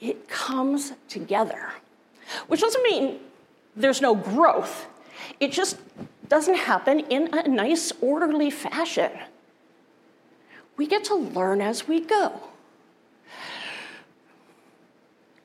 It 0.00 0.28
comes 0.28 0.92
together, 1.08 1.72
which 2.46 2.60
doesn't 2.60 2.82
mean 2.82 3.18
there's 3.76 4.00
no 4.00 4.14
growth. 4.14 4.86
It 5.40 5.52
just 5.52 5.78
doesn't 6.28 6.56
happen 6.56 7.00
in 7.00 7.28
a 7.34 7.48
nice, 7.48 7.92
orderly 8.00 8.50
fashion. 8.50 9.10
We 10.76 10.86
get 10.86 11.04
to 11.04 11.14
learn 11.14 11.60
as 11.60 11.86
we 11.86 12.00
go 12.00 12.49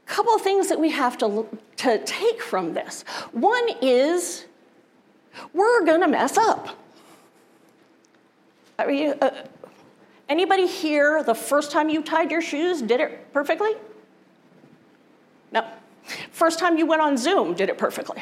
couple 0.05 0.37
things 0.39 0.69
that 0.69 0.79
we 0.79 0.91
have 0.91 1.17
to, 1.17 1.47
to 1.77 2.03
take 2.05 2.41
from 2.41 2.73
this. 2.73 3.03
One 3.31 3.67
is 3.81 4.45
we're 5.53 5.85
going 5.85 6.01
to 6.01 6.07
mess 6.07 6.37
up. 6.37 6.69
Are 8.77 8.91
you, 8.91 9.15
uh, 9.21 9.31
anybody 10.29 10.67
here 10.67 11.23
the 11.23 11.35
first 11.35 11.71
time 11.71 11.89
you 11.89 12.01
tied 12.01 12.31
your 12.31 12.41
shoes 12.41 12.81
did 12.81 12.99
it 12.99 13.33
perfectly? 13.33 13.71
No. 15.51 15.65
First 16.31 16.59
time 16.59 16.77
you 16.77 16.85
went 16.85 17.01
on 17.01 17.17
Zoom 17.17 17.53
did 17.53 17.69
it 17.69 17.77
perfectly? 17.77 18.21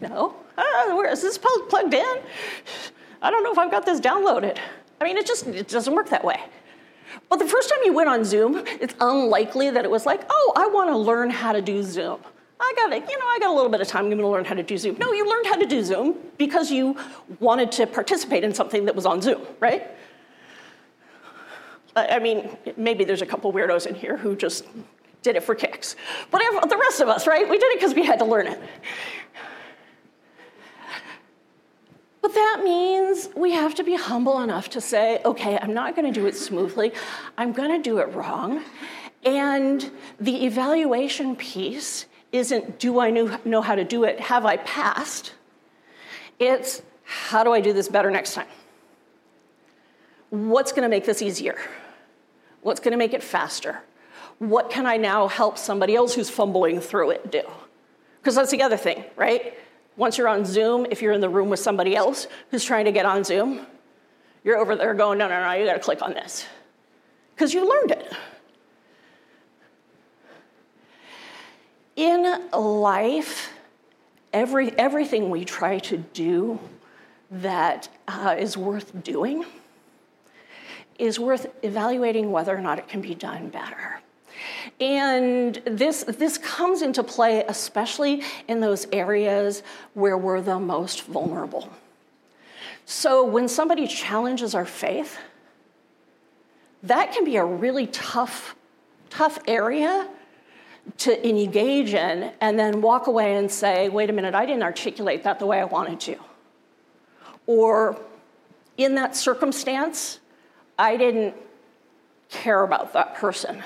No. 0.00 0.34
Uh, 0.56 0.94
where 0.94 1.10
is 1.10 1.22
this 1.22 1.38
plugged 1.38 1.94
in? 1.94 2.18
I 3.22 3.30
don't 3.30 3.42
know 3.42 3.52
if 3.52 3.58
I've 3.58 3.70
got 3.70 3.86
this 3.86 4.00
downloaded. 4.00 4.58
I 5.00 5.04
mean, 5.04 5.16
it 5.16 5.26
just 5.26 5.46
it 5.46 5.68
doesn't 5.68 5.94
work 5.94 6.10
that 6.10 6.24
way. 6.24 6.40
But 7.28 7.38
the 7.38 7.46
first 7.46 7.68
time 7.68 7.78
you 7.84 7.92
went 7.92 8.08
on 8.08 8.24
Zoom, 8.24 8.62
it's 8.66 8.94
unlikely 9.00 9.70
that 9.70 9.84
it 9.84 9.90
was 9.90 10.06
like, 10.06 10.22
oh, 10.28 10.52
I 10.56 10.66
want 10.66 10.90
to 10.90 10.96
learn 10.96 11.30
how 11.30 11.52
to 11.52 11.62
do 11.62 11.82
Zoom. 11.82 12.20
I 12.60 12.72
got 12.76 12.92
it, 12.92 13.02
you 13.10 13.18
know, 13.18 13.26
I 13.26 13.38
got 13.40 13.50
a 13.50 13.54
little 13.54 13.70
bit 13.70 13.80
of 13.80 13.88
time, 13.88 14.04
I'm 14.04 14.10
going 14.10 14.20
to 14.20 14.28
learn 14.28 14.44
how 14.44 14.54
to 14.54 14.62
do 14.62 14.78
Zoom. 14.78 14.96
No, 14.98 15.12
you 15.12 15.28
learned 15.28 15.46
how 15.46 15.56
to 15.56 15.66
do 15.66 15.82
Zoom 15.82 16.14
because 16.38 16.70
you 16.70 16.96
wanted 17.40 17.72
to 17.72 17.86
participate 17.88 18.44
in 18.44 18.54
something 18.54 18.84
that 18.84 18.94
was 18.94 19.04
on 19.04 19.20
Zoom, 19.20 19.42
right? 19.58 19.90
I 21.96 22.20
mean, 22.20 22.56
maybe 22.76 23.04
there's 23.04 23.20
a 23.20 23.26
couple 23.26 23.52
weirdos 23.52 23.86
in 23.86 23.94
here 23.94 24.16
who 24.16 24.36
just 24.36 24.64
did 25.22 25.36
it 25.36 25.42
for 25.42 25.54
kicks. 25.54 25.96
But 26.30 26.40
the 26.68 26.76
rest 26.76 27.00
of 27.00 27.08
us, 27.08 27.26
right? 27.26 27.48
We 27.48 27.58
did 27.58 27.72
it 27.72 27.80
because 27.80 27.94
we 27.94 28.04
had 28.04 28.18
to 28.20 28.24
learn 28.24 28.46
it. 28.46 28.60
But 32.22 32.34
that 32.34 32.60
means 32.62 33.28
we 33.34 33.50
have 33.50 33.74
to 33.74 33.84
be 33.84 33.96
humble 33.96 34.40
enough 34.40 34.70
to 34.70 34.80
say, 34.80 35.20
okay, 35.24 35.58
I'm 35.60 35.74
not 35.74 35.96
going 35.96 36.10
to 36.10 36.18
do 36.18 36.26
it 36.26 36.36
smoothly, 36.36 36.92
I'm 37.36 37.52
going 37.52 37.70
to 37.70 37.82
do 37.82 37.98
it 37.98 38.14
wrong. 38.14 38.62
And 39.24 39.90
the 40.20 40.46
evaluation 40.46 41.36
piece 41.36 42.06
isn't 42.30 42.78
do 42.78 43.00
I 43.00 43.10
know 43.10 43.60
how 43.60 43.74
to 43.74 43.84
do 43.84 44.04
it? 44.04 44.20
Have 44.20 44.46
I 44.46 44.56
passed? 44.58 45.34
It's 46.38 46.82
how 47.04 47.44
do 47.44 47.52
I 47.52 47.60
do 47.60 47.72
this 47.72 47.88
better 47.88 48.10
next 48.10 48.34
time? 48.34 48.46
What's 50.30 50.72
going 50.72 50.84
to 50.84 50.88
make 50.88 51.04
this 51.04 51.22
easier? 51.22 51.58
What's 52.62 52.80
going 52.80 52.92
to 52.92 52.98
make 52.98 53.12
it 53.12 53.22
faster? 53.22 53.82
What 54.38 54.70
can 54.70 54.86
I 54.86 54.96
now 54.96 55.28
help 55.28 55.58
somebody 55.58 55.94
else 55.94 56.14
who's 56.14 56.30
fumbling 56.30 56.80
through 56.80 57.10
it 57.10 57.30
do? 57.30 57.42
Because 58.20 58.36
that's 58.36 58.50
the 58.50 58.62
other 58.62 58.76
thing, 58.76 59.04
right? 59.16 59.54
Once 59.96 60.16
you're 60.16 60.28
on 60.28 60.44
Zoom, 60.44 60.86
if 60.90 61.02
you're 61.02 61.12
in 61.12 61.20
the 61.20 61.28
room 61.28 61.50
with 61.50 61.60
somebody 61.60 61.94
else 61.94 62.26
who's 62.50 62.64
trying 62.64 62.86
to 62.86 62.92
get 62.92 63.04
on 63.04 63.24
Zoom, 63.24 63.66
you're 64.44 64.58
over 64.58 64.74
there 64.74 64.94
going, 64.94 65.18
no, 65.18 65.28
no, 65.28 65.42
no, 65.42 65.52
you 65.52 65.66
got 65.66 65.74
to 65.74 65.80
click 65.80 66.02
on 66.02 66.14
this. 66.14 66.46
Because 67.34 67.54
you 67.54 67.68
learned 67.68 67.92
it. 67.92 68.12
In 71.96 72.50
life, 72.52 73.52
every, 74.32 74.76
everything 74.78 75.30
we 75.30 75.44
try 75.44 75.78
to 75.80 75.98
do 75.98 76.58
that 77.30 77.88
uh, 78.08 78.36
is 78.38 78.56
worth 78.56 79.02
doing 79.04 79.44
is 80.98 81.18
worth 81.18 81.46
evaluating 81.62 82.30
whether 82.30 82.56
or 82.56 82.60
not 82.60 82.78
it 82.78 82.88
can 82.88 83.00
be 83.00 83.14
done 83.14 83.48
better. 83.48 84.01
And 84.80 85.54
this, 85.64 86.04
this 86.04 86.38
comes 86.38 86.82
into 86.82 87.02
play 87.02 87.44
especially 87.46 88.22
in 88.48 88.60
those 88.60 88.86
areas 88.92 89.62
where 89.94 90.18
we're 90.18 90.40
the 90.40 90.58
most 90.58 91.04
vulnerable. 91.04 91.68
So 92.84 93.24
when 93.24 93.48
somebody 93.48 93.86
challenges 93.86 94.54
our 94.54 94.64
faith, 94.64 95.18
that 96.82 97.12
can 97.12 97.24
be 97.24 97.36
a 97.36 97.44
really 97.44 97.86
tough, 97.88 98.56
tough 99.10 99.38
area 99.46 100.08
to 100.98 101.28
engage 101.28 101.94
in 101.94 102.32
and 102.40 102.58
then 102.58 102.82
walk 102.82 103.06
away 103.06 103.36
and 103.36 103.50
say, 103.50 103.88
wait 103.88 104.10
a 104.10 104.12
minute, 104.12 104.34
I 104.34 104.46
didn't 104.46 104.64
articulate 104.64 105.22
that 105.22 105.38
the 105.38 105.46
way 105.46 105.60
I 105.60 105.64
wanted 105.64 106.00
to. 106.00 106.16
Or 107.46 108.00
in 108.76 108.96
that 108.96 109.14
circumstance, 109.14 110.18
I 110.78 110.96
didn't 110.96 111.36
care 112.30 112.64
about 112.64 112.94
that 112.94 113.14
person 113.14 113.62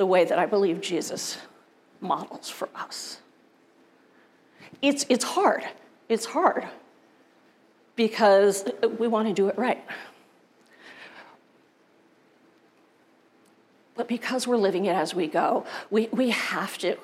the 0.00 0.06
way 0.06 0.24
that 0.24 0.38
I 0.38 0.46
believe 0.46 0.80
Jesus 0.80 1.36
models 2.00 2.48
for 2.48 2.70
us. 2.74 3.20
It's, 4.80 5.04
it's 5.10 5.24
hard. 5.24 5.62
It's 6.08 6.24
hard 6.24 6.66
because 7.96 8.64
we 8.98 9.08
want 9.08 9.28
to 9.28 9.34
do 9.34 9.48
it 9.48 9.58
right. 9.58 9.84
But 13.94 14.08
because 14.08 14.46
we're 14.46 14.56
living 14.56 14.86
it 14.86 14.96
as 14.96 15.14
we 15.14 15.26
go, 15.26 15.66
we, 15.90 16.08
we 16.12 16.30
have 16.30 16.78
to 16.78 16.96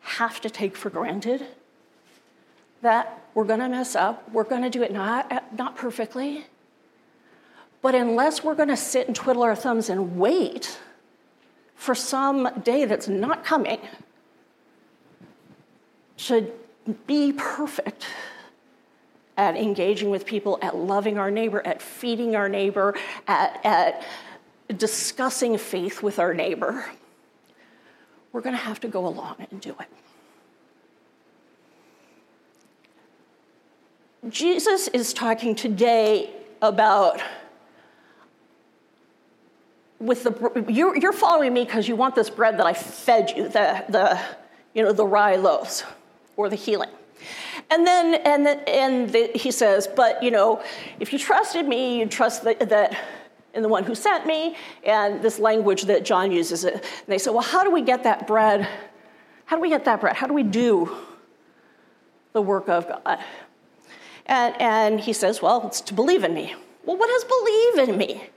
have 0.00 0.38
to 0.42 0.50
take 0.50 0.76
for 0.76 0.90
granted 0.90 1.46
that 2.82 3.22
we're 3.32 3.44
going 3.44 3.60
to 3.60 3.68
mess 3.70 3.96
up. 3.96 4.30
We're 4.30 4.44
going 4.44 4.60
to 4.60 4.68
do 4.68 4.82
it 4.82 4.92
not, 4.92 5.56
not 5.56 5.74
perfectly. 5.74 6.44
But 7.80 7.94
unless 7.94 8.44
we're 8.44 8.56
going 8.56 8.68
to 8.68 8.76
sit 8.76 9.06
and 9.06 9.16
twiddle 9.16 9.42
our 9.42 9.56
thumbs 9.56 9.88
and 9.88 10.18
wait 10.18 10.78
for 11.82 11.96
some 11.96 12.48
day 12.62 12.84
that's 12.84 13.08
not 13.08 13.44
coming 13.44 13.80
to 16.16 16.48
be 17.08 17.32
perfect 17.32 18.06
at 19.36 19.56
engaging 19.56 20.08
with 20.08 20.24
people, 20.24 20.60
at 20.62 20.76
loving 20.76 21.18
our 21.18 21.28
neighbor, 21.28 21.60
at 21.66 21.82
feeding 21.82 22.36
our 22.36 22.48
neighbor, 22.48 22.94
at, 23.26 23.60
at 23.64 24.06
discussing 24.76 25.58
faith 25.58 26.04
with 26.04 26.20
our 26.20 26.32
neighbor, 26.32 26.84
we're 28.32 28.42
going 28.42 28.54
to 28.54 28.62
have 28.62 28.78
to 28.78 28.88
go 28.88 29.04
along 29.04 29.44
and 29.50 29.60
do 29.60 29.74
it. 29.80 29.88
Jesus 34.30 34.86
is 34.86 35.12
talking 35.12 35.56
today 35.56 36.30
about 36.60 37.20
with 40.02 40.24
the 40.24 40.64
you're, 40.68 40.96
you're 40.96 41.12
following 41.12 41.54
me 41.54 41.64
because 41.64 41.88
you 41.88 41.96
want 41.96 42.14
this 42.14 42.30
bread 42.30 42.58
that 42.58 42.66
I 42.66 42.72
fed 42.72 43.32
you, 43.36 43.48
the, 43.48 43.84
the 43.88 44.20
you 44.74 44.82
know 44.82 44.92
the 44.92 45.06
rye 45.06 45.36
loaves 45.36 45.84
or 46.36 46.48
the 46.48 46.56
healing. 46.56 46.90
And 47.70 47.86
then 47.86 48.14
and 48.14 48.46
and 48.68 49.10
the, 49.10 49.30
he 49.34 49.50
says, 49.50 49.86
but 49.86 50.22
you 50.22 50.30
know, 50.30 50.62
if 51.00 51.12
you 51.12 51.18
trusted 51.18 51.66
me, 51.66 52.00
you'd 52.00 52.10
trust 52.10 52.44
that, 52.44 52.68
that 52.68 52.98
in 53.54 53.62
the 53.62 53.68
one 53.68 53.84
who 53.84 53.94
sent 53.94 54.26
me, 54.26 54.56
and 54.84 55.22
this 55.22 55.38
language 55.38 55.82
that 55.82 56.04
John 56.04 56.32
uses. 56.32 56.64
And 56.64 56.80
they 57.06 57.18
say, 57.18 57.30
well, 57.30 57.42
how 57.42 57.62
do 57.62 57.70
we 57.70 57.82
get 57.82 58.02
that 58.04 58.26
bread? 58.26 58.66
How 59.44 59.56
do 59.56 59.62
we 59.62 59.68
get 59.68 59.84
that 59.84 60.00
bread? 60.00 60.16
How 60.16 60.26
do 60.26 60.34
we 60.34 60.42
do 60.42 60.96
the 62.32 62.40
work 62.40 62.68
of 62.68 62.88
God? 62.88 63.18
And, 64.26 64.60
and 64.60 65.00
he 65.00 65.12
says, 65.12 65.42
Well, 65.42 65.66
it's 65.66 65.80
to 65.82 65.94
believe 65.94 66.24
in 66.24 66.34
me. 66.34 66.54
Well, 66.84 66.96
what 66.96 67.08
does 67.08 67.24
believe 67.24 67.88
in 67.88 67.98
me? 67.98 68.30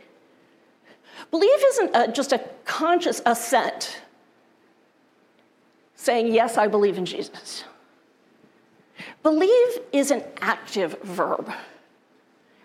Believe 1.31 1.59
isn't 1.67 1.95
a, 1.95 2.11
just 2.11 2.31
a 2.31 2.39
conscious 2.65 3.21
assent 3.25 4.01
saying, 5.95 6.33
Yes, 6.33 6.57
I 6.57 6.67
believe 6.67 6.97
in 6.97 7.05
Jesus. 7.05 7.63
Believe 9.23 9.79
is 9.91 10.11
an 10.11 10.23
active 10.39 11.01
verb. 11.01 11.51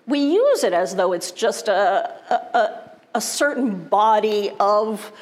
We 0.07 0.21
use 0.21 0.64
it 0.64 0.73
as 0.73 0.95
though 0.95 1.12
it's 1.12 1.31
just 1.31 1.69
a, 1.69 2.14
a, 2.31 2.90
a 3.14 3.21
certain 3.21 3.85
body 3.85 4.50
of 4.61 5.12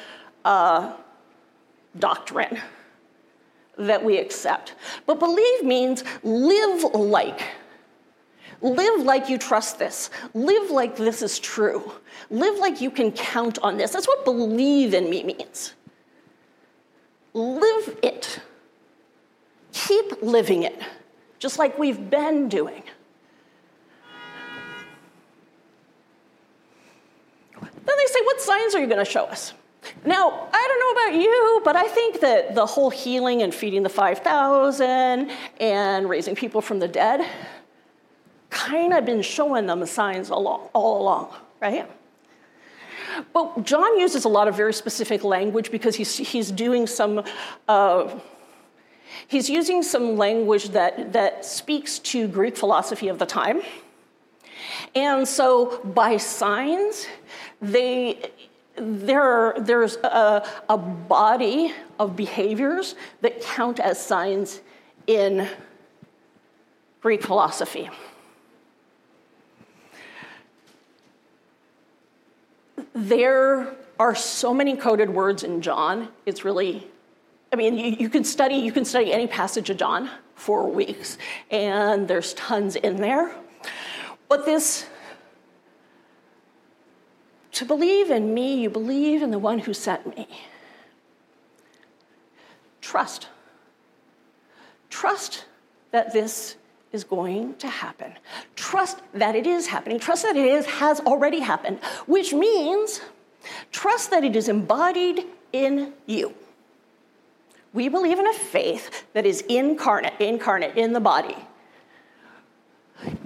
uh, 0.45 0.93
doctrine 1.97 2.59
that 3.77 4.03
we 4.03 4.17
accept. 4.17 4.75
But 5.05 5.19
believe 5.19 5.63
means 5.63 6.03
live 6.23 6.83
like 6.93 7.41
Live 8.61 9.01
like 9.05 9.29
you 9.29 9.37
trust 9.37 9.79
this. 9.79 10.09
Live 10.33 10.69
like 10.69 10.97
this 10.97 11.21
is 11.21 11.39
true. 11.39 11.91
Live 12.29 12.57
like 12.59 12.81
you 12.81 12.91
can 12.91 13.11
count 13.11 13.57
on 13.59 13.77
this. 13.77 13.91
That's 13.91 14.07
what 14.07 14.25
believe 14.25 14.93
in 14.93 15.09
me 15.09 15.23
means. 15.23 15.73
Live 17.33 17.97
it. 18.03 18.39
Keep 19.71 20.21
living 20.21 20.63
it, 20.63 20.81
just 21.37 21.57
like 21.57 21.77
we've 21.77 22.09
been 22.09 22.49
doing. 22.49 22.83
Then 27.61 27.97
they 27.97 28.05
say, 28.07 28.21
What 28.23 28.41
signs 28.41 28.75
are 28.75 28.79
you 28.79 28.87
going 28.87 29.03
to 29.03 29.09
show 29.09 29.25
us? 29.25 29.53
Now, 30.05 30.49
I 30.53 30.67
don't 30.67 30.79
know 30.79 30.91
about 31.01 31.21
you, 31.23 31.61
but 31.63 31.75
I 31.75 31.87
think 31.87 32.19
that 32.19 32.55
the 32.55 32.65
whole 32.65 32.89
healing 32.89 33.41
and 33.41 33.53
feeding 33.53 33.83
the 33.83 33.89
5,000 33.89 35.31
and 35.59 36.09
raising 36.09 36.35
people 36.35 36.61
from 36.61 36.79
the 36.79 36.87
dead, 36.87 37.25
kind 38.49 38.93
of 38.93 39.05
been 39.05 39.21
showing 39.21 39.65
them 39.67 39.85
signs 39.85 40.31
all, 40.31 40.71
along, 40.73 41.33
right? 41.61 41.89
But 43.33 43.63
John 43.63 43.99
uses 43.99 44.25
a 44.25 44.29
lot 44.29 44.47
of 44.47 44.55
very 44.55 44.73
specific 44.73 45.23
language 45.23 45.71
because 45.71 45.95
he's, 45.95 46.15
he's 46.17 46.51
doing 46.51 46.87
some, 46.87 47.23
uh, 47.67 48.19
he's 49.27 49.49
using 49.49 49.83
some 49.83 50.17
language 50.17 50.69
that, 50.69 51.13
that 51.13 51.45
speaks 51.45 51.99
to 51.99 52.27
Greek 52.27 52.55
philosophy 52.55 53.07
of 53.07 53.19
the 53.19 53.25
time. 53.25 53.61
And 54.95 55.27
so 55.27 55.79
by 55.83 56.17
signs, 56.17 57.07
they, 57.61 58.31
there, 58.75 59.55
there's 59.59 59.97
a, 59.97 60.47
a 60.69 60.77
body 60.77 61.73
of 61.99 62.15
behaviors 62.15 62.95
that 63.21 63.41
count 63.41 63.79
as 63.79 64.03
signs 64.03 64.61
in 65.07 65.47
Greek 67.01 67.23
philosophy. 67.23 67.89
There 73.07 73.75
are 73.99 74.15
so 74.15 74.53
many 74.53 74.75
coded 74.75 75.09
words 75.09 75.43
in 75.43 75.61
John. 75.61 76.09
It's 76.25 76.43
really, 76.43 76.87
I 77.51 77.55
mean, 77.55 77.77
you, 77.77 77.91
you 77.99 78.09
can 78.09 78.23
study 78.23 78.55
you 78.55 78.71
can 78.71 78.85
study 78.85 79.13
any 79.13 79.27
passage 79.27 79.69
of 79.69 79.77
John 79.77 80.09
for 80.35 80.69
weeks, 80.69 81.17
and 81.51 82.07
there's 82.07 82.33
tons 82.33 82.75
in 82.75 82.97
there. 82.97 83.33
But 84.27 84.45
this, 84.45 84.85
to 87.53 87.65
believe 87.65 88.11
in 88.11 88.33
me, 88.33 88.61
you 88.61 88.69
believe 88.69 89.21
in 89.21 89.31
the 89.31 89.39
one 89.39 89.59
who 89.59 89.73
sent 89.73 90.15
me. 90.15 90.27
Trust. 92.81 93.27
Trust 94.89 95.45
that 95.91 96.13
this 96.13 96.55
is 96.91 97.03
going 97.03 97.55
to 97.55 97.67
happen. 97.67 98.13
Trust 98.55 98.99
that 99.13 99.35
it 99.35 99.45
is 99.45 99.67
happening. 99.67 99.99
Trust 99.99 100.23
that 100.23 100.35
it 100.35 100.45
is 100.45 100.65
has 100.65 100.99
already 101.01 101.39
happened, 101.39 101.79
which 102.07 102.33
means 102.33 103.01
trust 103.71 104.11
that 104.11 104.23
it 104.23 104.35
is 104.35 104.49
embodied 104.49 105.25
in 105.53 105.93
you. 106.05 106.33
We 107.73 107.87
believe 107.87 108.17
in 108.17 108.27
a 108.27 108.33
faith 108.33 109.05
that 109.13 109.25
is 109.25 109.41
incarnate, 109.41 110.13
incarnate 110.19 110.75
in 110.75 110.93
the 110.93 110.99
body. 110.99 111.35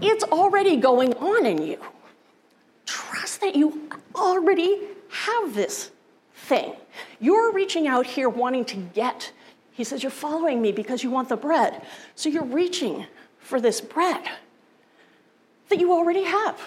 It's 0.01 0.23
already 0.25 0.75
going 0.75 1.13
on 1.13 1.45
in 1.45 1.61
you. 1.61 1.79
Trust 2.85 3.41
that 3.41 3.55
you 3.55 3.89
already 4.13 4.81
have 5.09 5.55
this 5.55 5.91
thing. 6.35 6.73
You're 7.19 7.53
reaching 7.53 7.87
out 7.87 8.05
here 8.05 8.27
wanting 8.27 8.65
to 8.65 8.75
get. 8.75 9.31
He 9.71 9.83
says, 9.83 10.03
You're 10.03 10.11
following 10.11 10.61
me 10.61 10.71
because 10.71 11.03
you 11.03 11.09
want 11.09 11.29
the 11.29 11.37
bread. 11.37 11.81
So 12.15 12.29
you're 12.29 12.43
reaching 12.43 13.05
for 13.43 13.61
this 13.61 13.81
bread 13.81 14.23
that 15.69 15.79
you 15.79 15.91
already 15.93 16.23
have. 16.23 16.59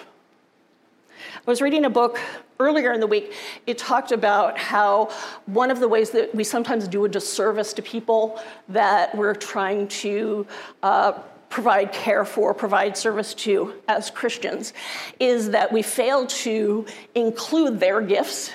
I 1.35 1.49
was 1.49 1.61
reading 1.61 1.85
a 1.85 1.89
book 1.89 2.19
earlier 2.59 2.91
in 2.91 2.99
the 2.99 3.07
week. 3.07 3.33
It 3.65 3.77
talked 3.77 4.11
about 4.11 4.57
how 4.57 5.09
one 5.45 5.71
of 5.71 5.79
the 5.79 5.87
ways 5.87 6.11
that 6.11 6.33
we 6.33 6.43
sometimes 6.43 6.87
do 6.87 7.05
a 7.05 7.09
disservice 7.09 7.73
to 7.73 7.81
people 7.81 8.41
that 8.69 9.15
we're 9.15 9.33
trying 9.35 9.87
to 9.87 10.45
uh, 10.83 11.13
provide 11.49 11.91
care 11.91 12.25
for, 12.25 12.53
provide 12.53 12.97
service 12.97 13.33
to 13.33 13.73
as 13.87 14.11
Christians, 14.11 14.73
is 15.19 15.51
that 15.51 15.71
we 15.71 15.81
fail 15.81 16.27
to 16.27 16.85
include 17.15 17.79
their 17.79 18.01
gifts 18.01 18.51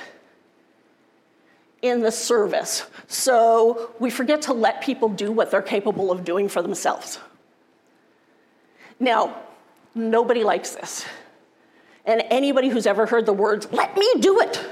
in 1.81 2.01
the 2.01 2.13
service. 2.13 2.87
So 3.09 3.93
we 3.99 4.11
forget 4.11 4.43
to 4.43 4.53
let 4.53 4.83
people 4.83 5.09
do 5.09 5.33
what 5.33 5.51
they're 5.51 5.63
capable 5.63 6.13
of 6.13 6.25
doing 6.25 6.49
for 6.49 6.63
themselves. 6.63 7.19
Now, 9.03 9.37
nobody 9.97 10.45
likes 10.45 10.77
this. 10.77 11.05
And 12.05 12.23
anybody 12.31 12.69
who's 12.69 12.87
ever 12.87 13.05
heard 13.05 13.27
the 13.27 13.33
words, 13.33 13.67
let 13.73 13.97
me 13.97 14.09
do 14.21 14.41
it, 14.41 14.65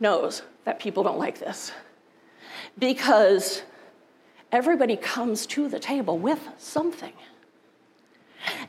knows 0.00 0.40
that 0.64 0.80
people 0.80 1.02
don't 1.02 1.18
like 1.18 1.38
this. 1.38 1.72
Because 2.78 3.62
everybody 4.50 4.96
comes 4.96 5.44
to 5.48 5.68
the 5.68 5.78
table 5.78 6.16
with 6.16 6.40
something. 6.56 7.12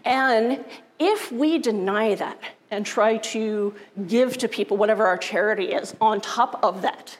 And 0.04 0.66
if 1.00 1.32
we 1.32 1.58
deny 1.58 2.16
that 2.16 2.38
and 2.70 2.86
try 2.86 3.18
to 3.18 3.74
give 4.08 4.38
to 4.40 4.50
people 4.50 4.76
whatever 4.76 5.06
our 5.06 5.18
charity 5.18 5.72
is 5.72 5.96
on 6.02 6.20
top 6.20 6.60
of 6.64 6.82
that. 6.82 7.18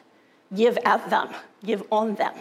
Give 0.54 0.78
at 0.84 1.10
them, 1.10 1.30
give 1.64 1.84
on 1.90 2.16
them. 2.16 2.34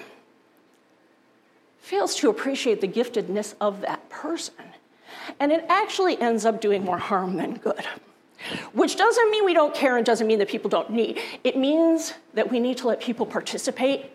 Fails 1.83 2.15
to 2.17 2.31
appreciate 2.31 2.81
the 2.81 2.89
giftedness 2.89 3.55
of 3.61 3.81
that 3.83 4.09
person. 4.09 4.72
And 5.41 5.53
it 5.53 5.65
actually 5.69 6.21
ends 6.21 6.45
up 6.45 6.61
doing 6.61 6.85
more 6.85 6.99
harm 6.99 7.37
than 7.37 7.55
good. 7.55 7.85
Which 8.73 8.97
doesn't 8.97 9.31
mean 9.31 9.45
we 9.45 9.55
don't 9.55 9.75
care 9.75 9.97
and 9.97 10.05
doesn't 10.05 10.27
mean 10.27 10.39
that 10.41 10.49
people 10.49 10.69
don't 10.69 10.91
need. 10.91 11.21
It 11.45 11.57
means 11.57 12.15
that 12.35 12.51
we 12.51 12.59
need 12.59 12.79
to 12.79 12.89
let 12.89 13.01
people 13.01 13.25
participate 13.25 14.07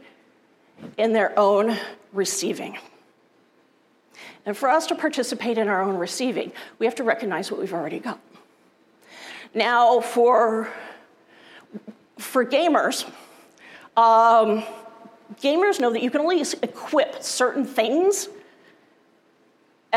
in 0.97 1.13
their 1.13 1.37
own 1.39 1.77
receiving. 2.13 2.77
And 4.45 4.55
for 4.55 4.69
us 4.69 4.87
to 4.87 4.95
participate 4.95 5.57
in 5.57 5.67
our 5.67 5.81
own 5.81 5.97
receiving, 5.97 6.51
we 6.79 6.85
have 6.85 6.95
to 6.95 7.03
recognize 7.03 7.51
what 7.51 7.59
we've 7.59 7.73
already 7.73 7.99
got. 7.99 8.19
Now, 9.53 10.01
for, 10.01 10.69
for 12.17 12.45
gamers, 12.45 13.05
um, 13.95 14.63
gamers 15.41 15.79
know 15.79 15.91
that 15.91 16.01
you 16.01 16.11
can 16.11 16.21
only 16.21 16.41
equip 16.61 17.21
certain 17.23 17.65
things 17.65 18.29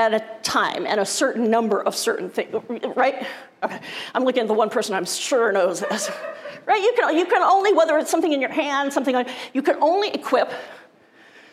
at 0.01 0.15
a 0.15 0.25
time 0.43 0.87
and 0.87 0.99
a 1.01 1.07
certain 1.07 1.51
number 1.51 1.83
of 1.83 1.95
certain 1.95 2.31
things, 2.31 2.55
right? 2.97 3.27
Okay, 3.63 3.81
I'm 4.15 4.25
looking 4.25 4.43
at 4.43 4.49
the 4.49 4.55
one 4.55 4.71
person 4.71 4.95
I'm 4.95 5.05
sure 5.05 5.53
knows 5.53 5.81
this, 5.81 6.11
right? 6.67 6.83
You 6.83 6.93
can, 6.97 7.17
you 7.17 7.27
can 7.27 7.43
only, 7.43 7.73
whether 7.73 7.99
it's 7.99 8.11
something 8.11 8.33
in 8.33 8.41
your 8.41 8.51
hand, 8.51 8.93
something 8.93 9.15
like, 9.15 9.29
you 9.53 9.63
can 9.63 9.77
only 9.83 10.09
equip 10.11 10.51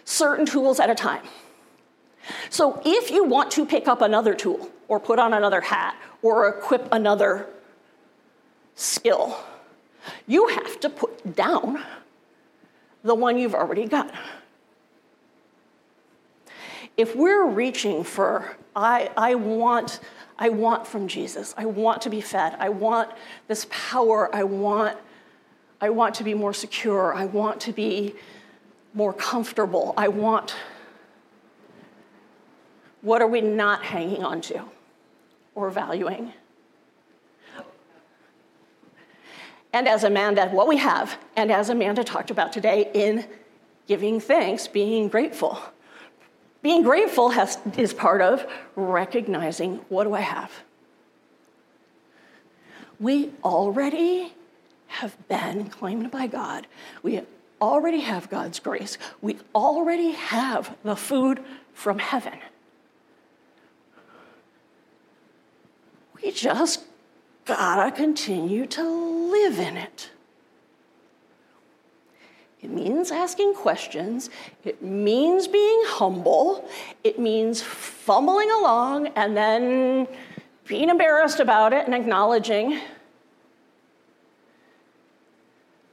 certain 0.05 0.45
tools 0.45 0.79
at 0.79 0.89
a 0.89 0.95
time. 0.95 1.23
So 2.49 2.81
if 2.85 3.11
you 3.11 3.23
want 3.23 3.51
to 3.51 3.65
pick 3.65 3.87
up 3.87 4.01
another 4.01 4.33
tool 4.33 4.69
or 4.87 4.99
put 4.99 5.19
on 5.19 5.33
another 5.33 5.61
hat 5.61 5.95
or 6.21 6.47
equip 6.47 6.87
another 6.91 7.47
skill, 8.75 9.37
you 10.27 10.47
have 10.47 10.79
to 10.79 10.89
put 10.89 11.35
down 11.35 11.83
the 13.03 13.15
one 13.15 13.37
you've 13.37 13.55
already 13.55 13.85
got. 13.85 14.13
If 16.97 17.15
we're 17.15 17.45
reaching 17.45 18.03
for, 18.03 18.57
I, 18.75 19.11
I 19.15 19.35
want, 19.35 19.99
I 20.37 20.49
want 20.49 20.87
from 20.87 21.07
Jesus, 21.07 21.53
I 21.55 21.65
want 21.65 22.01
to 22.01 22.09
be 22.09 22.21
fed, 22.21 22.55
I 22.59 22.69
want 22.69 23.11
this 23.47 23.67
power, 23.69 24.33
I 24.35 24.43
want, 24.43 24.97
I 25.79 25.91
want 25.91 26.15
to 26.15 26.23
be 26.23 26.33
more 26.33 26.53
secure, 26.53 27.13
I 27.13 27.25
want 27.25 27.61
to 27.61 27.71
be 27.71 28.15
more 28.95 29.13
comfortable, 29.13 29.93
I 29.95 30.07
want 30.07 30.55
what 33.01 33.21
are 33.21 33.27
we 33.27 33.41
not 33.41 33.83
hanging 33.83 34.23
on 34.23 34.41
to 34.41 34.63
or 35.55 35.69
valuing? 35.69 36.33
And 39.71 39.87
as 39.87 40.03
Amanda, 40.03 40.49
what 40.49 40.67
we 40.67 40.77
have, 40.77 41.17
and 41.35 41.51
as 41.51 41.69
Amanda 41.69 42.03
talked 42.03 42.31
about 42.31 42.51
today 42.51 42.89
in 42.93 43.25
giving 43.87 44.19
thanks, 44.19 44.67
being 44.67 45.07
grateful. 45.07 45.59
Being 46.61 46.83
grateful 46.83 47.29
has, 47.29 47.57
is 47.77 47.93
part 47.93 48.21
of 48.21 48.45
recognizing 48.75 49.75
what 49.89 50.05
do 50.05 50.13
I 50.13 50.21
have? 50.21 50.51
We 52.99 53.31
already 53.43 54.33
have 54.87 55.15
been 55.27 55.69
claimed 55.69 56.09
by 56.09 56.27
God. 56.27 56.67
We 57.03 57.21
already 57.61 57.99
have 57.99 58.29
God's 58.29 58.59
grace. 58.59 58.97
We 59.21 59.37
already 59.53 60.11
have 60.11 60.75
the 60.83 60.95
food 60.95 61.43
from 61.73 61.99
heaven. 61.99 62.39
We 66.21 66.31
just 66.31 66.83
gotta 67.45 67.91
continue 67.91 68.65
to 68.67 68.83
live 68.83 69.59
in 69.59 69.77
it. 69.77 70.09
It 72.67 72.73
means 72.73 73.11
asking 73.11 73.53
questions. 73.53 74.29
It 74.65 74.83
means 74.83 75.47
being 75.47 75.83
humble. 75.85 76.67
It 77.01 77.17
means 77.17 77.61
fumbling 77.61 78.51
along 78.51 79.07
and 79.15 79.37
then 79.37 80.05
being 80.65 80.89
embarrassed 80.89 81.39
about 81.39 81.71
it 81.71 81.85
and 81.85 81.95
acknowledging. 81.95 82.81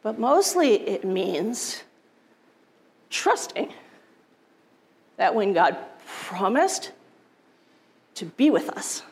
But 0.02 0.18
mostly 0.18 0.72
it 0.72 1.04
means 1.04 1.84
trusting 3.08 3.72
that 5.16 5.32
when 5.32 5.52
God 5.52 5.76
promised 6.04 6.90
to 8.16 8.24
be 8.24 8.50
with 8.50 8.68
us, 8.70 9.04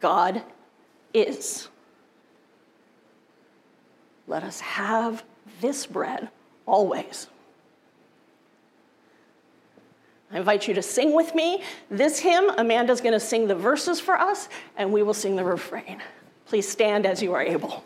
God 0.00 0.42
is. 1.12 1.68
Let 4.26 4.42
us 4.42 4.60
have 4.60 5.24
this 5.60 5.86
bread 5.86 6.28
always. 6.66 7.28
I 10.30 10.38
invite 10.38 10.66
you 10.66 10.74
to 10.74 10.82
sing 10.82 11.14
with 11.14 11.34
me 11.34 11.62
this 11.90 12.18
hymn. 12.18 12.50
Amanda's 12.58 13.00
going 13.00 13.12
to 13.12 13.20
sing 13.20 13.46
the 13.46 13.54
verses 13.54 14.00
for 14.00 14.14
us, 14.14 14.48
and 14.76 14.92
we 14.92 15.02
will 15.02 15.14
sing 15.14 15.36
the 15.36 15.44
refrain. 15.44 16.02
Please 16.46 16.68
stand 16.68 17.06
as 17.06 17.22
you 17.22 17.32
are 17.34 17.42
able. 17.42 17.84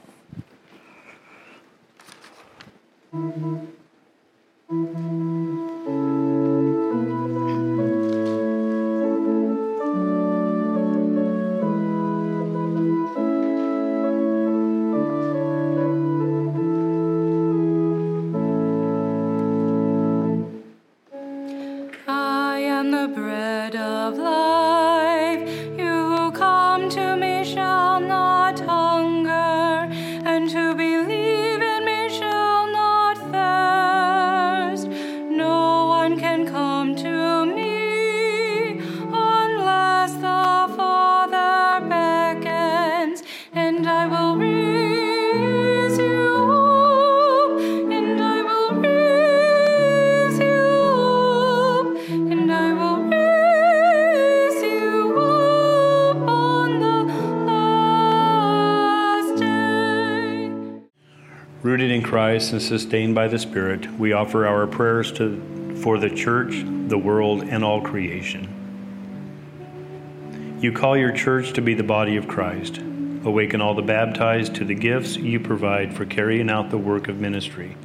Christ 62.08 62.52
and 62.52 62.62
sustained 62.62 63.14
by 63.14 63.28
the 63.28 63.38
Spirit, 63.38 63.86
we 63.98 64.14
offer 64.14 64.46
our 64.46 64.66
prayers 64.66 65.12
to, 65.12 65.76
for 65.82 65.98
the 65.98 66.08
church, 66.08 66.64
the 66.88 66.96
world, 66.96 67.42
and 67.42 67.62
all 67.62 67.82
creation. 67.82 68.48
You 70.58 70.72
call 70.72 70.96
your 70.96 71.12
church 71.12 71.52
to 71.52 71.60
be 71.60 71.74
the 71.74 71.82
body 71.82 72.16
of 72.16 72.26
Christ. 72.26 72.78
Awaken 72.78 73.60
all 73.60 73.74
the 73.74 73.82
baptized 73.82 74.54
to 74.54 74.64
the 74.64 74.74
gifts 74.74 75.18
you 75.18 75.38
provide 75.38 75.94
for 75.94 76.06
carrying 76.06 76.48
out 76.48 76.70
the 76.70 76.78
work 76.78 77.08
of 77.08 77.20
ministry. 77.20 77.76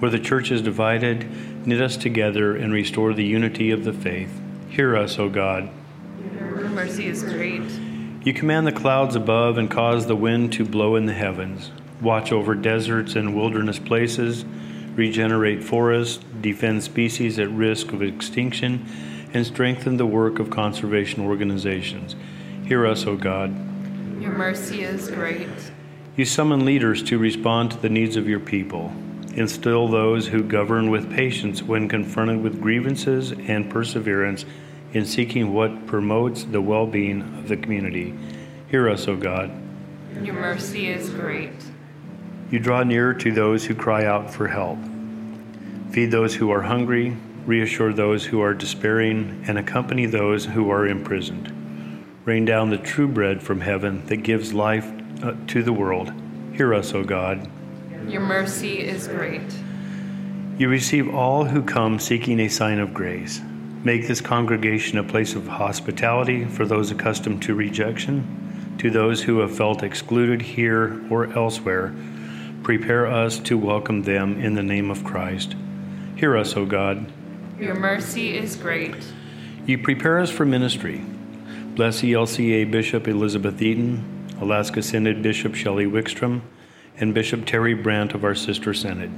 Where 0.00 0.10
the 0.10 0.18
church 0.18 0.50
is 0.50 0.60
divided, 0.60 1.66
knit 1.66 1.80
us 1.80 1.96
together 1.96 2.54
and 2.54 2.74
restore 2.74 3.14
the 3.14 3.24
unity 3.24 3.70
of 3.70 3.84
the 3.84 3.94
faith. 3.94 4.38
Hear 4.68 4.98
us, 4.98 5.18
O 5.18 5.30
God. 5.30 5.70
Your 6.38 6.68
mercy 6.68 7.06
is 7.06 7.22
great. 7.22 7.62
You 8.22 8.34
command 8.34 8.66
the 8.66 8.72
clouds 8.72 9.16
above 9.16 9.56
and 9.56 9.70
cause 9.70 10.08
the 10.08 10.14
wind 10.14 10.52
to 10.52 10.64
blow 10.66 10.94
in 10.94 11.06
the 11.06 11.14
heavens 11.14 11.70
watch 12.00 12.32
over 12.32 12.54
deserts 12.54 13.14
and 13.14 13.34
wilderness 13.34 13.78
places, 13.78 14.44
regenerate 14.94 15.62
forests, 15.62 16.22
defend 16.40 16.82
species 16.82 17.38
at 17.38 17.50
risk 17.50 17.92
of 17.92 18.02
extinction, 18.02 18.86
and 19.32 19.46
strengthen 19.46 19.96
the 19.96 20.06
work 20.06 20.38
of 20.38 20.50
conservation 20.50 21.22
organizations. 21.22 22.14
Hear 22.64 22.86
us, 22.86 23.06
O 23.06 23.16
God. 23.16 23.50
Your 24.20 24.32
mercy 24.32 24.82
is 24.82 25.10
great. 25.10 25.48
You 26.16 26.24
summon 26.24 26.64
leaders 26.64 27.02
to 27.04 27.18
respond 27.18 27.72
to 27.72 27.76
the 27.76 27.88
needs 27.88 28.16
of 28.16 28.28
your 28.28 28.40
people. 28.40 28.92
Instill 29.34 29.88
those 29.88 30.28
who 30.28 30.44
govern 30.44 30.90
with 30.90 31.10
patience 31.10 31.60
when 31.60 31.88
confronted 31.88 32.40
with 32.40 32.60
grievances 32.60 33.32
and 33.32 33.68
perseverance 33.68 34.44
in 34.92 35.04
seeking 35.04 35.52
what 35.52 35.86
promotes 35.86 36.44
the 36.44 36.60
well 36.60 36.86
being 36.86 37.20
of 37.20 37.48
the 37.48 37.56
community. 37.56 38.14
Hear 38.70 38.88
us, 38.88 39.08
O 39.08 39.16
God. 39.16 39.50
Your 40.22 40.34
mercy 40.34 40.86
is 40.86 41.10
great. 41.10 41.52
You 42.50 42.58
draw 42.58 42.82
near 42.82 43.14
to 43.14 43.32
those 43.32 43.64
who 43.64 43.74
cry 43.74 44.04
out 44.04 44.32
for 44.32 44.48
help. 44.48 44.78
Feed 45.90 46.10
those 46.10 46.34
who 46.34 46.50
are 46.50 46.62
hungry, 46.62 47.16
reassure 47.46 47.92
those 47.92 48.24
who 48.26 48.40
are 48.40 48.54
despairing, 48.54 49.44
and 49.46 49.58
accompany 49.58 50.06
those 50.06 50.46
who 50.46 50.70
are 50.70 50.86
imprisoned. 50.86 51.52
Rain 52.24 52.44
down 52.44 52.70
the 52.70 52.78
true 52.78 53.08
bread 53.08 53.42
from 53.42 53.60
heaven 53.60 54.04
that 54.06 54.18
gives 54.18 54.54
life 54.54 54.90
uh, 55.22 55.34
to 55.48 55.62
the 55.62 55.72
world. 55.72 56.12
Hear 56.54 56.74
us, 56.74 56.94
O 56.94 57.04
God. 57.04 57.48
Your 58.06 58.20
mercy 58.20 58.80
is 58.80 59.08
great. 59.08 59.54
You 60.58 60.68
receive 60.68 61.12
all 61.12 61.44
who 61.44 61.62
come 61.62 61.98
seeking 61.98 62.40
a 62.40 62.48
sign 62.48 62.78
of 62.78 62.94
grace. 62.94 63.40
Make 63.82 64.06
this 64.06 64.20
congregation 64.20 64.98
a 64.98 65.04
place 65.04 65.34
of 65.34 65.46
hospitality 65.46 66.44
for 66.44 66.64
those 66.64 66.90
accustomed 66.90 67.42
to 67.42 67.54
rejection, 67.54 68.76
to 68.78 68.90
those 68.90 69.22
who 69.22 69.38
have 69.40 69.56
felt 69.56 69.82
excluded 69.82 70.40
here 70.40 71.00
or 71.10 71.32
elsewhere. 71.32 71.94
Prepare 72.64 73.06
us 73.06 73.40
to 73.40 73.58
welcome 73.58 74.04
them 74.04 74.40
in 74.40 74.54
the 74.54 74.62
name 74.62 74.90
of 74.90 75.04
Christ. 75.04 75.54
Hear 76.16 76.34
us, 76.34 76.56
O 76.56 76.64
God. 76.64 77.12
Your 77.60 77.74
mercy 77.74 78.38
is 78.38 78.56
great. 78.56 78.96
You 79.66 79.76
prepare 79.76 80.18
us 80.18 80.30
for 80.30 80.46
ministry. 80.46 81.04
Bless 81.76 82.00
ELCA 82.00 82.70
Bishop 82.70 83.06
Elizabeth 83.06 83.60
Eaton, 83.60 84.30
Alaska 84.40 84.82
Synod 84.82 85.20
Bishop 85.20 85.54
Shelley 85.54 85.84
Wickstrom, 85.84 86.40
and 86.96 87.12
Bishop 87.12 87.44
Terry 87.44 87.74
Brandt 87.74 88.14
of 88.14 88.24
our 88.24 88.34
sister 88.34 88.72
synod. 88.72 89.12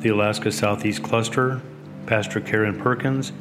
The 0.00 0.08
Alaska 0.08 0.50
Southeast 0.50 1.02
Cluster, 1.02 1.60
Pastor 2.06 2.40
Karen 2.40 2.80
Perkins, 2.80 3.32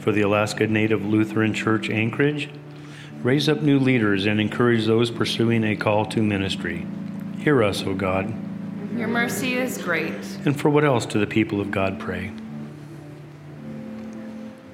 for 0.00 0.10
the 0.10 0.22
Alaska 0.22 0.66
Native 0.66 1.06
Lutheran 1.06 1.54
Church 1.54 1.88
Anchorage. 1.90 2.50
Raise 3.22 3.48
up 3.48 3.62
new 3.62 3.78
leaders 3.78 4.26
and 4.26 4.40
encourage 4.40 4.86
those 4.86 5.12
pursuing 5.12 5.62
a 5.62 5.76
call 5.76 6.06
to 6.06 6.24
ministry. 6.24 6.88
Hear 7.38 7.62
us, 7.62 7.84
O 7.84 7.94
God. 7.94 8.49
Your 8.96 9.08
mercy 9.08 9.54
is 9.54 9.78
great. 9.78 10.12
And 10.44 10.58
for 10.58 10.68
what 10.68 10.84
else 10.84 11.06
do 11.06 11.20
the 11.20 11.26
people 11.26 11.60
of 11.60 11.70
God 11.70 12.00
pray? 12.00 12.32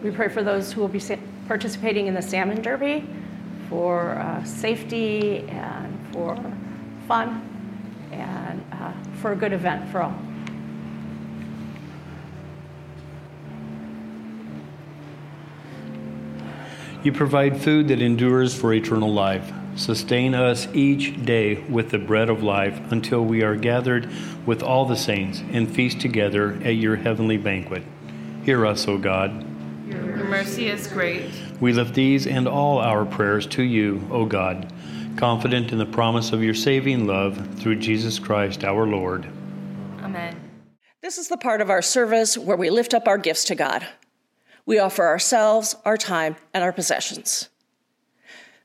We 0.03 0.11
pray 0.11 0.29
for 0.29 0.43
those 0.43 0.73
who 0.73 0.81
will 0.81 0.89
be 0.89 1.03
participating 1.49 2.07
in 2.07 2.15
the 2.15 2.23
Salmon 2.23 2.63
Derby, 2.63 3.05
for 3.69 4.11
uh, 4.13 4.43
safety 4.45 5.41
and 5.49 5.99
for 6.13 6.37
fun, 7.07 7.43
and 8.13 8.65
uh, 8.73 8.93
for 9.21 9.33
a 9.33 9.37
good 9.37 9.53
event 9.53 9.89
for 9.91 10.03
all. 10.03 10.15
You 17.03 17.13
provide 17.13 17.61
food 17.61 17.89
that 17.89 18.01
endures 18.01 18.59
for 18.59 18.73
eternal 18.73 19.13
life. 19.13 19.53
Sustain 19.77 20.35
us 20.35 20.67
each 20.73 21.23
day 21.25 21.57
with 21.69 21.91
the 21.91 21.99
bread 21.99 22.31
of 22.31 22.43
life 22.43 22.81
until 22.91 23.23
we 23.23 23.43
are 23.43 23.55
gathered 23.55 24.11
with 24.47 24.63
all 24.63 24.87
the 24.87 24.97
saints 24.97 25.43
and 25.53 25.71
feast 25.71 26.01
together 26.01 26.59
at 26.65 26.77
your 26.77 26.97
heavenly 26.97 27.37
banquet. 27.37 27.83
Hear 28.43 28.65
us, 28.65 28.89
O 28.89 28.97
God. 28.97 29.45
Your 29.87 30.01
mercy 30.25 30.69
is 30.69 30.87
great. 30.87 31.31
We 31.61 31.75
lift 31.75 31.95
these 31.95 32.27
and 32.27 32.49
all 32.49 32.79
our 32.79 33.05
prayers 33.05 33.47
to 33.49 33.63
you, 33.63 34.09
O 34.11 34.25
God, 34.25 34.73
confident 35.17 35.73
in 35.73 35.79
the 35.79 35.87
promise 35.87 36.33
of 36.33 36.43
your 36.43 36.55
saving 36.55 37.07
love 37.07 37.59
through 37.59 37.77
Jesus 37.77 38.19
Christ 38.19 38.65
our 38.65 38.87
Lord. 38.87 39.27
Amen. 40.01 40.41
This 41.03 41.19
is 41.19 41.29
the 41.29 41.37
part 41.37 41.61
of 41.61 41.69
our 41.69 41.83
service 41.83 42.39
where 42.39 42.57
we 42.57 42.71
lift 42.71 42.95
up 42.95 43.07
our 43.07 43.19
gifts 43.19 43.45
to 43.45 43.55
God. 43.55 43.87
We 44.65 44.79
offer 44.79 45.07
ourselves, 45.07 45.77
our 45.85 45.99
time, 45.99 46.37
and 46.55 46.65
our 46.65 46.73
possessions. 46.73 47.51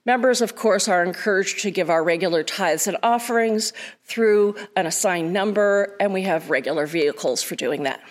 Members, 0.04 0.42
of 0.42 0.56
course, 0.56 0.88
are 0.88 1.04
encouraged 1.04 1.60
to 1.60 1.70
give 1.70 1.92
our 1.92 2.04
regular 2.04 2.42
tithes 2.42 2.88
and 2.88 2.98
offerings 3.04 3.72
through 4.04 4.56
an 4.76 4.88
assigned 4.88 5.32
number, 5.32 5.96
and 6.00 6.12
we 6.12 6.24
have 6.24 6.50
regular 6.50 6.88
vehicles 6.88 7.44
for 7.44 7.56
doing 7.56 7.84
that. 7.84 8.02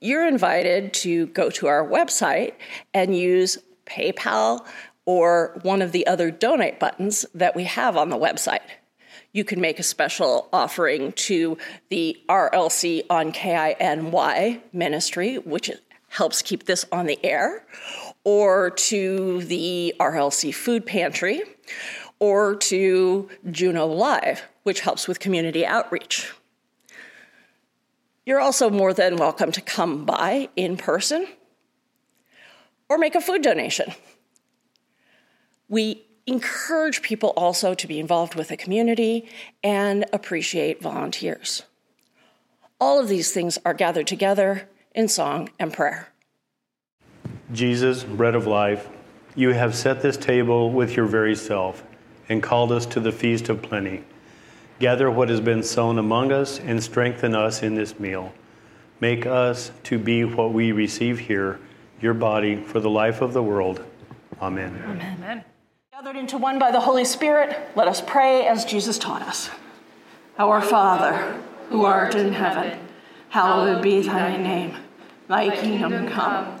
You're 0.00 0.26
invited 0.26 0.92
to 0.94 1.26
go 1.26 1.50
to 1.50 1.68
our 1.68 1.86
website 1.86 2.54
and 2.92 3.16
use 3.16 3.58
PayPal 3.86 4.66
or 5.04 5.60
one 5.62 5.82
of 5.82 5.92
the 5.92 6.06
other 6.08 6.32
donate 6.32 6.80
buttons 6.80 7.24
that 7.32 7.54
we 7.54 7.64
have 7.64 7.96
on 7.96 8.08
the 8.08 8.16
website. 8.16 8.68
You 9.32 9.44
can 9.44 9.60
make 9.60 9.78
a 9.78 9.84
special 9.84 10.48
offering 10.52 11.12
to 11.12 11.58
the 11.90 12.16
RLC 12.28 13.04
on 13.08 13.30
KINY 13.30 14.62
ministry, 14.72 15.36
which 15.36 15.70
helps 16.08 16.42
keep 16.42 16.64
this 16.64 16.84
on 16.90 17.06
the 17.06 17.24
air, 17.24 17.64
or 18.26 18.70
to 18.70 19.40
the 19.44 19.94
RLC 20.00 20.52
Food 20.52 20.84
Pantry, 20.84 21.42
or 22.18 22.56
to 22.56 23.30
Juneau 23.48 23.86
Live, 23.86 24.42
which 24.64 24.80
helps 24.80 25.06
with 25.06 25.20
community 25.20 25.64
outreach. 25.64 26.32
You're 28.24 28.40
also 28.40 28.68
more 28.68 28.92
than 28.92 29.16
welcome 29.16 29.52
to 29.52 29.60
come 29.60 30.04
by 30.04 30.48
in 30.56 30.76
person 30.76 31.28
or 32.88 32.98
make 32.98 33.14
a 33.14 33.20
food 33.20 33.42
donation. 33.42 33.92
We 35.68 36.02
encourage 36.26 37.02
people 37.02 37.32
also 37.36 37.74
to 37.74 37.86
be 37.86 38.00
involved 38.00 38.34
with 38.34 38.48
the 38.48 38.56
community 38.56 39.28
and 39.62 40.04
appreciate 40.12 40.82
volunteers. 40.82 41.62
All 42.80 42.98
of 42.98 43.06
these 43.06 43.30
things 43.30 43.56
are 43.64 43.72
gathered 43.72 44.08
together 44.08 44.68
in 44.96 45.06
song 45.06 45.50
and 45.60 45.72
prayer. 45.72 46.08
Jesus, 47.52 48.04
bread 48.04 48.34
of 48.34 48.46
life, 48.46 48.88
you 49.34 49.52
have 49.52 49.74
set 49.74 50.02
this 50.02 50.16
table 50.16 50.70
with 50.70 50.96
your 50.96 51.06
very 51.06 51.36
self 51.36 51.82
and 52.28 52.42
called 52.42 52.72
us 52.72 52.86
to 52.86 53.00
the 53.00 53.12
feast 53.12 53.48
of 53.48 53.62
plenty. 53.62 54.02
Gather 54.78 55.10
what 55.10 55.28
has 55.28 55.40
been 55.40 55.62
sown 55.62 55.98
among 55.98 56.32
us 56.32 56.58
and 56.58 56.82
strengthen 56.82 57.34
us 57.34 57.62
in 57.62 57.74
this 57.74 57.98
meal. 57.98 58.32
Make 59.00 59.26
us 59.26 59.70
to 59.84 59.98
be 59.98 60.24
what 60.24 60.52
we 60.52 60.72
receive 60.72 61.18
here, 61.18 61.60
your 62.00 62.14
body 62.14 62.56
for 62.56 62.80
the 62.80 62.90
life 62.90 63.20
of 63.20 63.32
the 63.32 63.42
world. 63.42 63.84
Amen. 64.40 64.82
Amen. 64.86 65.44
Gathered 65.92 66.16
into 66.16 66.36
one 66.36 66.58
by 66.58 66.70
the 66.70 66.80
Holy 66.80 67.04
Spirit, 67.04 67.56
let 67.74 67.88
us 67.88 68.00
pray 68.00 68.46
as 68.46 68.64
Jesus 68.64 68.98
taught 68.98 69.22
us. 69.22 69.50
Our 70.38 70.60
Father, 70.60 71.40
who 71.70 71.84
art 71.84 72.14
in 72.14 72.32
heaven, 72.32 72.78
hallowed 73.30 73.82
be 73.82 74.02
thy 74.02 74.36
name. 74.36 74.76
Thy 75.28 75.56
kingdom 75.56 76.08
come, 76.08 76.60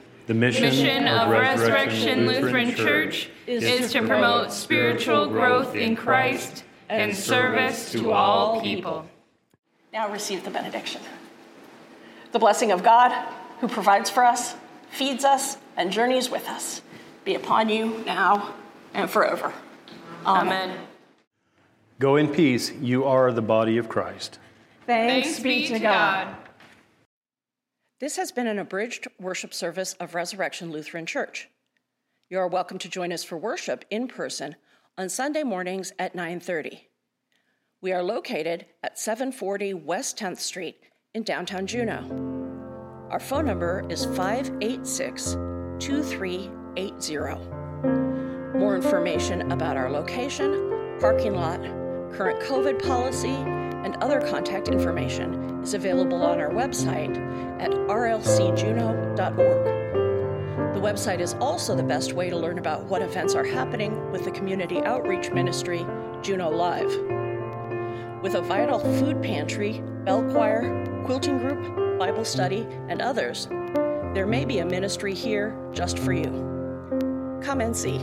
the 0.31 0.39
mission, 0.39 0.63
mission 0.63 1.07
of, 1.09 1.23
of 1.23 1.29
Resurrection, 1.29 2.25
Lutheran, 2.25 2.43
Lutheran 2.43 2.75
Church 2.75 3.29
is, 3.47 3.63
is 3.63 3.91
to 3.91 3.99
promote 3.99 4.53
spiritual 4.53 5.27
growth 5.27 5.75
in 5.75 5.93
Christ 5.93 6.63
and 6.87 7.13
service 7.13 7.91
to 7.91 8.13
all 8.13 8.61
people. 8.61 9.05
Now 9.91 10.09
receive 10.09 10.45
the 10.45 10.49
benediction. 10.49 11.01
The 12.31 12.39
blessing 12.39 12.71
of 12.71 12.81
God, 12.81 13.11
who 13.59 13.67
provides 13.67 14.09
for 14.09 14.23
us, 14.23 14.55
feeds 14.89 15.25
us, 15.25 15.57
and 15.75 15.91
journeys 15.91 16.29
with 16.29 16.47
us, 16.47 16.81
be 17.25 17.35
upon 17.35 17.67
you 17.67 18.01
now 18.05 18.53
and 18.93 19.09
forever. 19.09 19.53
Amen. 20.25 20.69
Amen. 20.69 20.87
Go 21.99 22.15
in 22.15 22.29
peace. 22.29 22.71
You 22.79 23.03
are 23.03 23.33
the 23.33 23.41
body 23.41 23.77
of 23.77 23.89
Christ. 23.89 24.39
Thanks, 24.85 25.27
Thanks 25.27 25.39
be 25.41 25.67
to 25.67 25.79
God. 25.79 26.27
God. 26.27 26.35
This 28.01 28.17
has 28.17 28.31
been 28.31 28.47
an 28.47 28.57
abridged 28.57 29.07
worship 29.19 29.53
service 29.53 29.93
of 29.99 30.15
Resurrection 30.15 30.71
Lutheran 30.71 31.05
Church. 31.05 31.49
You 32.31 32.39
are 32.39 32.47
welcome 32.47 32.79
to 32.79 32.89
join 32.89 33.13
us 33.13 33.23
for 33.23 33.37
worship 33.37 33.85
in 33.91 34.07
person 34.07 34.55
on 34.97 35.07
Sunday 35.07 35.43
mornings 35.43 35.93
at 35.99 36.15
9:30. 36.15 36.87
We 37.79 37.93
are 37.93 38.01
located 38.01 38.65
at 38.81 38.97
740 38.97 39.75
West 39.75 40.17
10th 40.17 40.39
Street 40.39 40.81
in 41.13 41.21
downtown 41.21 41.67
Juneau. 41.67 43.07
Our 43.11 43.19
phone 43.19 43.45
number 43.45 43.85
is 43.87 44.05
586 44.05 45.37
2380. 45.77 47.37
More 48.57 48.75
information 48.75 49.51
about 49.51 49.77
our 49.77 49.91
location, 49.91 50.97
parking 50.99 51.35
lot, 51.35 51.61
current 52.13 52.41
COVID 52.41 52.81
policy, 52.81 53.35
and 53.85 53.95
other 53.97 54.21
contact 54.21 54.69
information 54.69 55.50
is 55.61 55.73
available 55.73 56.23
on 56.23 56.39
our 56.39 56.49
website 56.49 57.15
at 57.61 57.71
rlcjuneau.org. 57.71 59.81
The 60.73 60.79
website 60.79 61.19
is 61.19 61.35
also 61.35 61.75
the 61.75 61.83
best 61.83 62.13
way 62.13 62.29
to 62.29 62.37
learn 62.37 62.57
about 62.57 62.85
what 62.85 63.01
events 63.01 63.35
are 63.35 63.43
happening 63.43 64.11
with 64.11 64.25
the 64.25 64.31
community 64.31 64.81
outreach 64.83 65.31
ministry, 65.31 65.85
Juneau 66.21 66.49
Live. 66.49 66.91
With 68.23 68.35
a 68.35 68.41
vital 68.41 68.79
food 68.79 69.21
pantry, 69.21 69.83
bell 70.05 70.23
choir, 70.31 70.85
quilting 71.05 71.37
group, 71.37 71.99
Bible 71.99 72.25
study, 72.25 72.67
and 72.87 73.01
others, 73.01 73.47
there 74.13 74.27
may 74.27 74.45
be 74.45 74.59
a 74.59 74.65
ministry 74.65 75.13
here 75.13 75.55
just 75.71 75.99
for 75.99 76.13
you. 76.13 76.49
Come 77.41 77.61
and 77.61 77.75
see. 77.75 77.99